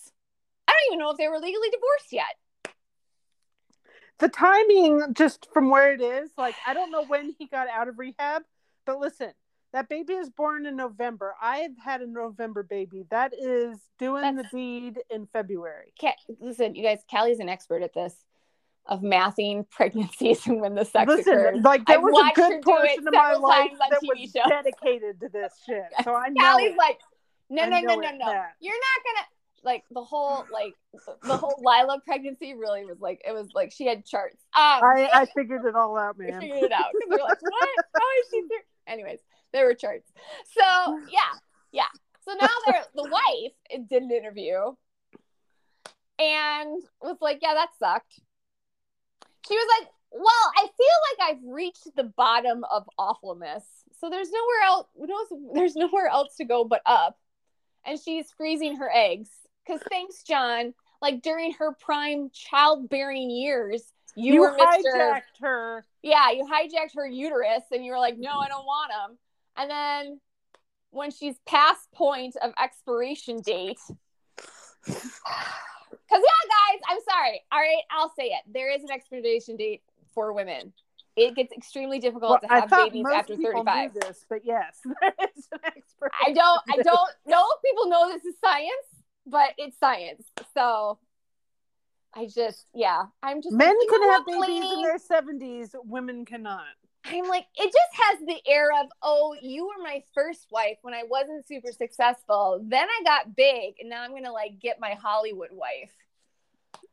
[0.67, 2.35] i don't even know if they were legally divorced yet
[4.19, 7.87] The timing, just from where it is, like I don't know when he got out
[7.87, 8.43] of rehab,
[8.85, 9.31] but listen,
[9.73, 11.33] that baby is born in November.
[11.41, 13.05] I've had a November baby.
[13.09, 15.93] That is doing That's- the deed in February.
[15.99, 18.15] Ca- listen, you guys, Callie's an expert at this
[18.87, 21.63] of mathing pregnancies and when the sex Listen, occurs.
[21.63, 24.49] like there was a good portion of my life that TV was shows.
[24.49, 25.85] dedicated to this shit.
[26.03, 26.41] So I know.
[26.41, 26.99] Callie's like,
[27.49, 28.43] no, no, no, no, no.
[28.59, 29.27] You're not gonna
[29.63, 30.73] like the whole like
[31.23, 34.43] the whole Lyla pregnancy really was like it was like she had charts.
[34.55, 36.41] Um, I, I figured it all out, man.
[36.41, 37.39] figured it out like, what?
[37.39, 38.93] How is she there?
[38.93, 39.19] Anyways,
[39.53, 40.11] there were charts.
[40.51, 41.19] So yeah,
[41.71, 41.83] yeah.
[42.25, 44.73] So now they're the wife did an interview
[46.19, 48.19] and was like, yeah, that sucked.
[49.47, 53.63] She was like, well, I feel like I've reached the bottom of awfulness.
[53.99, 54.87] So there's nowhere else.
[55.53, 57.17] There's nowhere else to go but up.
[57.85, 59.29] And she's freezing her eggs
[59.65, 60.73] because thanks, John.
[61.01, 63.83] Like during her prime childbearing years,
[64.15, 64.81] you, You, were Mr.
[64.95, 65.85] hijacked her.
[66.01, 69.17] Yeah, you hijacked her uterus and you were like, no, I don't want them.
[69.57, 70.19] And then
[70.91, 73.79] when she's past point of expiration date,
[76.13, 77.41] because yeah, guys, I'm sorry.
[77.51, 78.41] All right, I'll say it.
[78.53, 79.81] There is an expiration date
[80.13, 80.73] for women.
[81.15, 83.93] It gets extremely difficult Well, to have babies after 35.
[83.93, 86.11] knew this, but yes, there is an expert.
[86.25, 88.69] I don't, I don't know if people know this is science,
[89.27, 90.23] but it's science.
[90.55, 90.97] So
[92.15, 95.75] I just, yeah, I'm just Men like, can have babies in their seventies.
[95.83, 96.63] Women cannot.
[97.05, 100.93] I'm like, it just has the air of, oh, you were my first wife when
[100.93, 102.61] I wasn't super successful.
[102.63, 105.91] Then I got big, and now I'm gonna like get my Hollywood wife.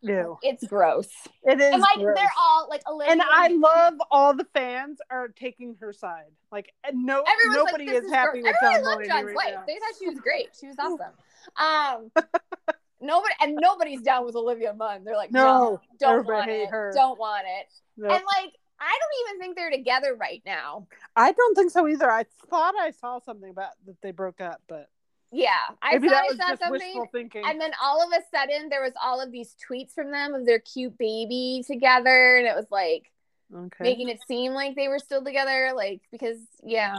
[0.02, 0.38] Ew.
[0.42, 1.08] It's gross.
[1.44, 1.72] It is.
[1.72, 2.16] And like gross.
[2.16, 3.12] they're all like Olivia.
[3.12, 6.30] and I love all the fans are taking her side.
[6.50, 8.54] Like no, Everyone's nobody like, this is happy gross.
[8.62, 9.54] with John loved Mulaney John's right wife.
[9.54, 9.62] now.
[9.66, 10.48] They thought she was great.
[10.58, 11.12] She was awesome.
[11.56, 15.04] Um, nobody and nobody's down with Olivia Munn.
[15.04, 16.70] They're like, no, No, don't want hate it.
[16.70, 16.92] her.
[16.94, 17.66] Don't want it.
[17.96, 18.04] No.
[18.08, 18.52] And like,
[18.82, 20.86] I don't even think they're together right now.
[21.14, 22.10] I don't think so either.
[22.10, 24.88] I thought I saw something about that they broke up, but
[25.32, 25.50] Yeah,
[25.80, 26.80] I maybe thought that I was saw just something.
[26.80, 27.42] wishful thinking.
[27.46, 30.44] And then all of a sudden, there was all of these tweets from them of
[30.44, 33.12] their cute baby together, and it was like
[33.54, 33.82] okay.
[33.84, 36.98] making it seem like they were still together, like because yeah.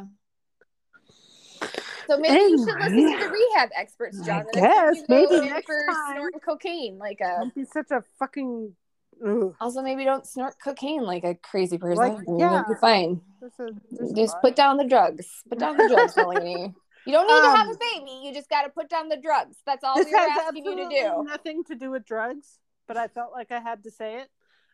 [2.08, 4.46] So maybe you should listen to the rehab experts, I John.
[4.54, 5.04] time guess.
[5.08, 6.14] Maybe next for time.
[6.14, 7.38] snorting cocaine, like a.
[7.40, 8.76] Don't be such a fucking.
[9.26, 9.54] Ugh.
[9.62, 11.98] Also, maybe don't snort cocaine like a crazy person.
[11.98, 12.64] Like, yeah.
[12.68, 13.22] be fine.
[13.40, 15.28] There's a- there's Just put down the drugs.
[15.48, 16.74] Put down the drugs, Mulaney.
[17.06, 18.12] You don't need to have Um, a baby.
[18.24, 19.58] You just got to put down the drugs.
[19.66, 21.24] That's all we were asking you to do.
[21.24, 24.30] nothing to do with drugs, but I felt like I had to say it.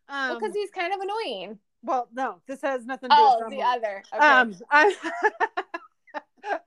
[0.09, 1.59] Um, Because he's kind of annoying.
[1.83, 4.03] well, no, this has nothing to do Oh, with the other.
[4.13, 4.25] Okay.
[4.25, 4.95] Um, I,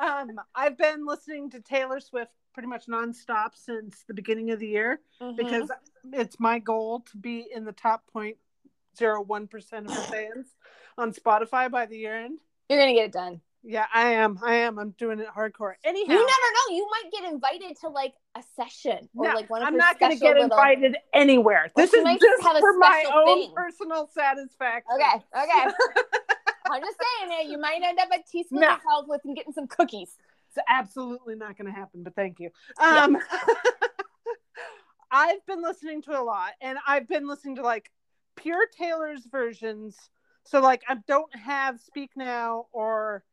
[0.00, 4.68] Um, I've been listening to Taylor Swift pretty much nonstop since the beginning of the
[4.68, 5.34] year Mhm.
[5.36, 5.72] because
[6.12, 10.54] it's my goal to be in the top 0.01 percent of her fans
[10.96, 12.38] on Spotify by the year end.
[12.68, 13.40] you're gonna get it done.
[13.64, 14.38] Yeah, I am.
[14.42, 14.78] I am.
[14.78, 15.74] I'm doing it hardcore.
[15.84, 16.76] Anyhow, You never know.
[16.76, 19.98] You might get invited to like a session or no, like one of I'm not
[19.98, 21.68] going to get little- invited anywhere.
[21.76, 23.52] This she is just for my own thing.
[23.54, 24.92] personal satisfaction.
[24.94, 25.74] Okay, okay.
[26.70, 27.50] I'm just saying it.
[27.50, 28.68] You might end up at Teaspoon's No.
[28.70, 30.16] house with and getting some cookies.
[30.50, 32.50] It's absolutely not going to happen, but thank you.
[32.80, 33.18] Um,
[35.10, 37.90] I've been listening to a lot, and I've been listening to like
[38.36, 39.96] pure Taylor's versions.
[40.44, 43.24] So like I don't have Speak Now or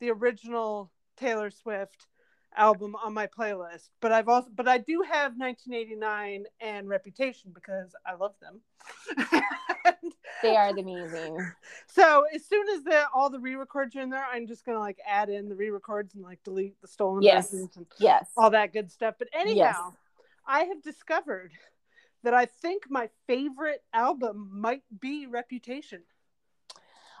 [0.00, 2.06] the original Taylor Swift
[2.56, 7.94] album on my playlist, but I've also but I do have 1989 and Reputation because
[8.06, 8.60] I love them.
[9.84, 10.12] And
[10.42, 11.38] They are amazing.
[11.86, 14.98] so as soon as the all the re-records are in there, I'm just gonna like
[15.06, 17.52] add in the re-records and like delete the stolen Yes.
[17.52, 17.68] and
[17.98, 18.28] Yes.
[18.36, 19.14] all that good stuff.
[19.18, 19.96] But anyhow, Yes.
[20.46, 21.52] I have discovered
[22.22, 26.02] that I think my favorite album might be Reputation.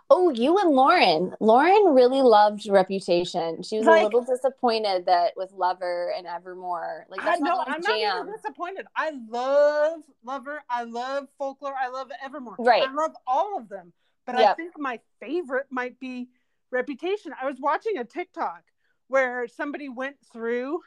[0.08, 1.34] Oh, you and Lauren.
[1.40, 3.62] Lauren really loved Reputation.
[3.62, 7.56] She was Like- a little disappointed that with Lover and Evermore, like I that's know
[7.56, 8.20] not I'm not jam.
[8.22, 8.86] even disappointed.
[8.94, 10.62] I love Lover.
[10.70, 11.74] I love Folklore.
[11.76, 12.54] I love Evermore.
[12.58, 12.88] Right.
[12.88, 13.92] I love all of them.
[14.26, 16.28] But I think my favorite might be
[16.70, 17.32] Reputation.
[17.40, 18.62] I was watching a TikTok
[19.08, 20.80] where somebody went through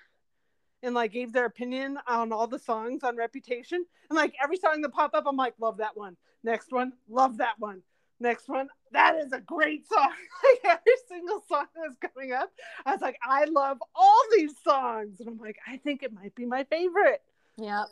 [0.83, 3.85] and like gave their opinion on all the songs on Reputation.
[4.09, 6.15] And like every song that pop up, I'm like, love that one.
[6.43, 7.81] Next one, love that one.
[8.19, 10.11] Next one, that is a great song.
[10.43, 12.51] like every single song that was coming up,
[12.85, 15.19] I was like, I love all these songs.
[15.19, 17.21] And I'm like, I think it might be my favorite.
[17.57, 17.85] yeah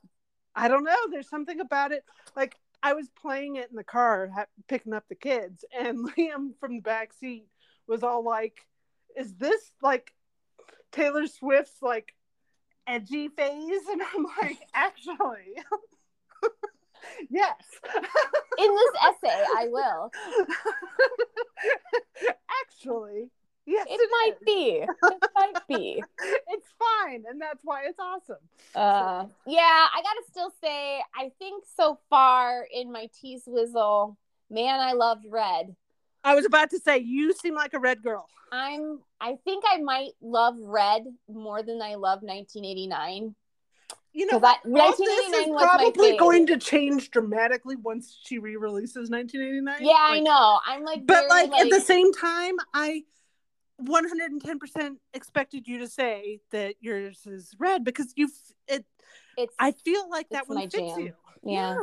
[0.58, 0.98] I don't know.
[1.12, 2.04] There's something about it.
[2.36, 6.58] Like I was playing it in the car, ha- picking up the kids, and Liam
[6.60, 7.46] from the back seat
[7.88, 8.66] was all like,
[9.16, 10.12] "Is this like
[10.92, 12.14] Taylor Swift's like
[12.88, 15.62] edgy phase?" And I'm like, "Actually,
[17.30, 17.56] yes."
[18.60, 20.12] In this essay, I will.
[22.64, 23.30] Actually,
[23.66, 24.46] yes, It might is.
[24.46, 24.86] be.
[25.14, 26.04] It might be.
[26.50, 28.38] It's fine, and that's why it's awesome.
[28.74, 29.60] Uh, yeah,
[29.94, 34.18] I gotta still say, I think so far in my T Swizzle,
[34.50, 35.76] man, I loved Red.
[36.24, 38.28] I was about to say, you seem like a red girl.
[38.52, 39.00] I'm.
[39.20, 43.36] I think I might love Red more than I love 1989.
[44.18, 49.86] You know, I- all this is probably going to change dramatically once she re-releases 1989.
[49.86, 50.60] Yeah, I know.
[50.66, 53.04] I'm like, But like, like, at the same time, I
[53.80, 58.32] 110% expected you to say that yours is red because you've
[58.68, 58.86] it.
[59.38, 59.54] it's.
[59.60, 61.00] I feel like that one my fits jam.
[61.00, 61.14] you.
[61.44, 61.78] yeah.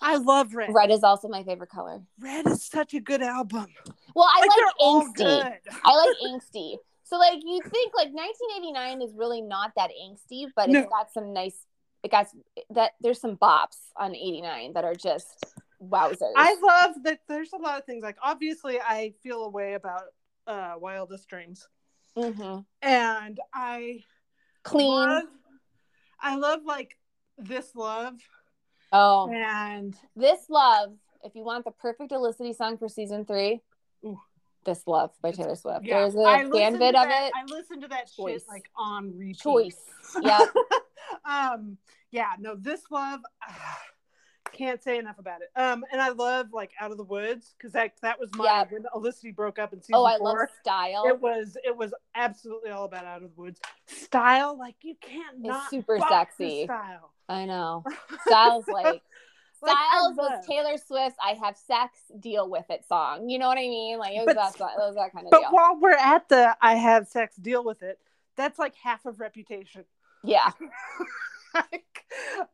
[0.00, 0.72] I love red.
[0.72, 2.02] Red is also my favorite color.
[2.20, 3.66] Red is such a good album.
[4.14, 5.58] Well, I like, like, angsty.
[5.84, 6.76] I like angsty.
[7.04, 10.80] So like you think like 1989 is really not that angsty, but No.
[10.80, 11.66] it's got some nice.
[12.02, 12.26] It got
[12.70, 16.32] that there's some bops on 89 that are just wowzers.
[16.36, 17.20] I love that.
[17.28, 20.04] There's a lot of things like obviously I feel a way about
[20.46, 21.66] uh Wildest Dreams,
[22.16, 24.02] hmm and I
[24.62, 24.88] Clean.
[24.88, 25.22] love,
[26.20, 26.96] I love like
[27.38, 28.14] this love
[28.92, 30.94] Oh, and this love.
[31.22, 33.60] If you want the perfect Olicity song for season three,
[34.04, 34.20] Ooh.
[34.64, 35.84] This love by Taylor Swift.
[35.84, 37.32] yeah, There's a fan to of it.
[37.34, 38.42] I listened to that Choice.
[38.42, 39.38] shit like on repeat.
[39.40, 39.76] Choice.
[40.22, 40.40] Yeah.
[41.24, 41.76] um.
[42.10, 42.32] Yeah.
[42.38, 42.54] No.
[42.56, 43.20] This love.
[43.46, 43.78] ah,
[44.52, 45.48] can't say enough about it.
[45.60, 45.84] Um.
[45.90, 48.64] And I love like Out of the Woods because that that was my Yeah.
[48.70, 50.28] when Olicity broke up in season Oh, I four.
[50.38, 51.04] love style.
[51.08, 54.56] It was it was absolutely all about Out of the Woods style.
[54.58, 56.64] Like you can't It's not super sexy.
[56.64, 57.10] style.
[57.28, 57.82] I know.
[58.26, 59.02] Styles like
[59.64, 63.28] Like, Styles was Taylor Swift's "I Have Sex, Deal with It" song.
[63.28, 63.98] You know what I mean?
[63.98, 64.72] Like it was But- that.
[64.72, 65.50] It was that kind of But deal.
[65.50, 67.98] while we're at the I have sex, deal with it.
[68.36, 69.84] That's like half of Reputation.
[70.22, 70.50] yeah.
[71.54, 72.04] like,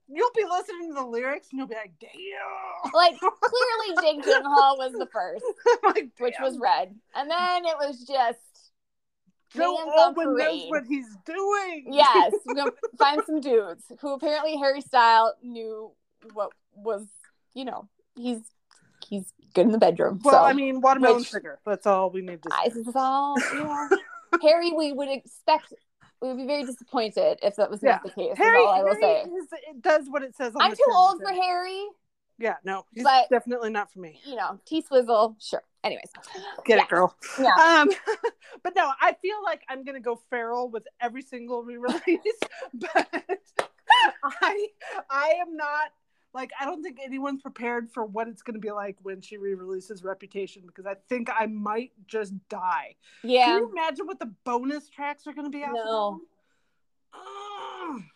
[0.08, 2.92] you'll be listening to the lyrics and you'll be like, damn.
[2.92, 5.44] Like clearly, Jake Gyllenhaal was the first,
[5.84, 8.38] like, which was red, and then it was just
[9.54, 11.86] Joe Alwyn knows what he's doing.
[11.90, 12.32] yes.
[12.98, 15.90] Find some dudes who apparently Harry Style knew
[16.34, 17.06] what was.
[17.54, 18.40] You know, he's
[19.08, 20.20] he's good in the bedroom.
[20.24, 20.40] Well, so.
[20.44, 21.58] I mean, watermelon which- sugar.
[21.66, 23.88] That's all we need to I, this is all know.
[24.42, 25.72] Harry, we would expect.
[26.22, 28.36] We would be very disappointed if that was not the case.
[28.36, 29.30] Harry, all I will Harry say.
[29.30, 31.84] is- it does what it says on I'm too old for Harry.
[32.38, 34.20] Yeah, no, he's but- definitely not for me.
[34.24, 35.36] You know, T Swizzle.
[35.40, 35.62] Sure.
[35.82, 36.10] Anyways,
[36.66, 36.82] Get Yeah.
[36.84, 37.16] it, girl.
[37.40, 37.54] Yeah.
[37.54, 37.90] Um,
[38.62, 42.20] but no, I feel like I'm gonna go feral with every single re-release,
[42.74, 43.08] but
[44.24, 44.68] I
[45.08, 45.90] I am not
[46.32, 49.36] like I don't think anyone's prepared for what it's going to be like when she
[49.36, 52.94] re-releases Reputation because I think I might just die.
[53.22, 53.46] Yeah.
[53.46, 55.62] Can you imagine what the bonus tracks are going to be?
[55.62, 56.20] After No.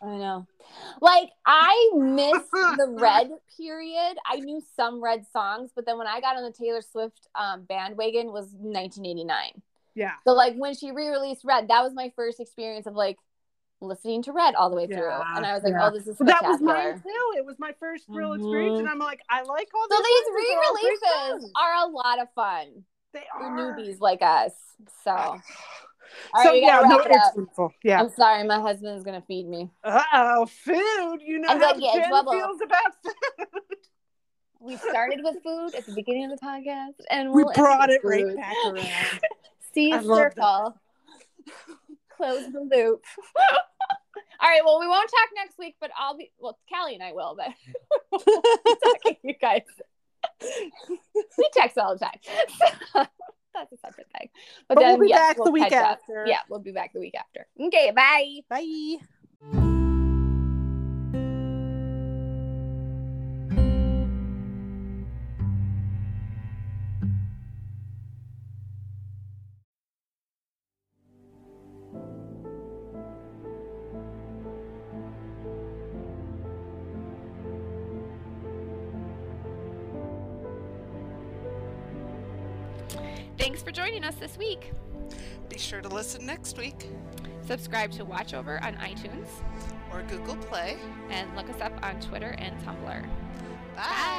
[0.01, 0.47] I know.
[1.01, 4.17] Like I missed the red period.
[4.25, 7.63] I knew some red songs, but then when I got on the Taylor Swift um,
[7.63, 9.61] bandwagon was 1989.
[9.95, 10.11] Yeah.
[10.25, 13.17] So like when she re-released Red, that was my first experience of like
[13.81, 15.87] listening to Red all the way through, Yeah, and I was like, yeah.
[15.87, 17.33] "Oh, this is But that was spectacular." mine too.
[17.37, 18.79] It was my first real experience, Mhm.
[18.79, 20.05] and I'm like, I like all So these.
[20.05, 20.35] these songs.
[20.35, 20.83] They're all great
[21.31, 24.53] re-releases are a lot of fun They are for newbies like us.
[25.03, 25.39] So, all
[26.43, 27.75] so right, yeah, no, it's.
[27.83, 27.99] Yeah.
[28.01, 29.69] I'm sorry, my husband is gonna feed me.
[29.83, 31.21] Uh oh, food.
[31.21, 33.61] You know I'm how get in Jen feels about food.
[34.59, 37.89] We started with food at the beginning of the podcast, and We we'll end brought
[37.91, 39.19] it right back around.
[39.73, 40.79] See circle.
[42.15, 43.03] Close the loop.
[44.41, 44.61] All right.
[44.63, 46.31] Well, we won't talk next week, but I'll be.
[46.39, 47.47] Well, Callie and I will, but
[48.25, 49.61] we'll be talking, you guys.
[51.37, 53.07] we text all the time.
[53.53, 54.29] That's a separate thing.
[54.67, 55.99] But, But then we'll be yes, back the we'll week catch up.
[56.01, 56.25] after.
[56.27, 57.47] Yeah, we'll be back the week after.
[57.59, 57.91] Okay.
[57.91, 58.39] Bye.
[58.49, 59.74] Bye.
[85.75, 86.87] Sure to listen next week
[87.45, 89.27] Subscribe to Watch Over on iTunes
[89.91, 90.77] or Google Play.
[91.09, 93.05] and look us up on Twitter and Tumblr.
[93.75, 94.14] Bye.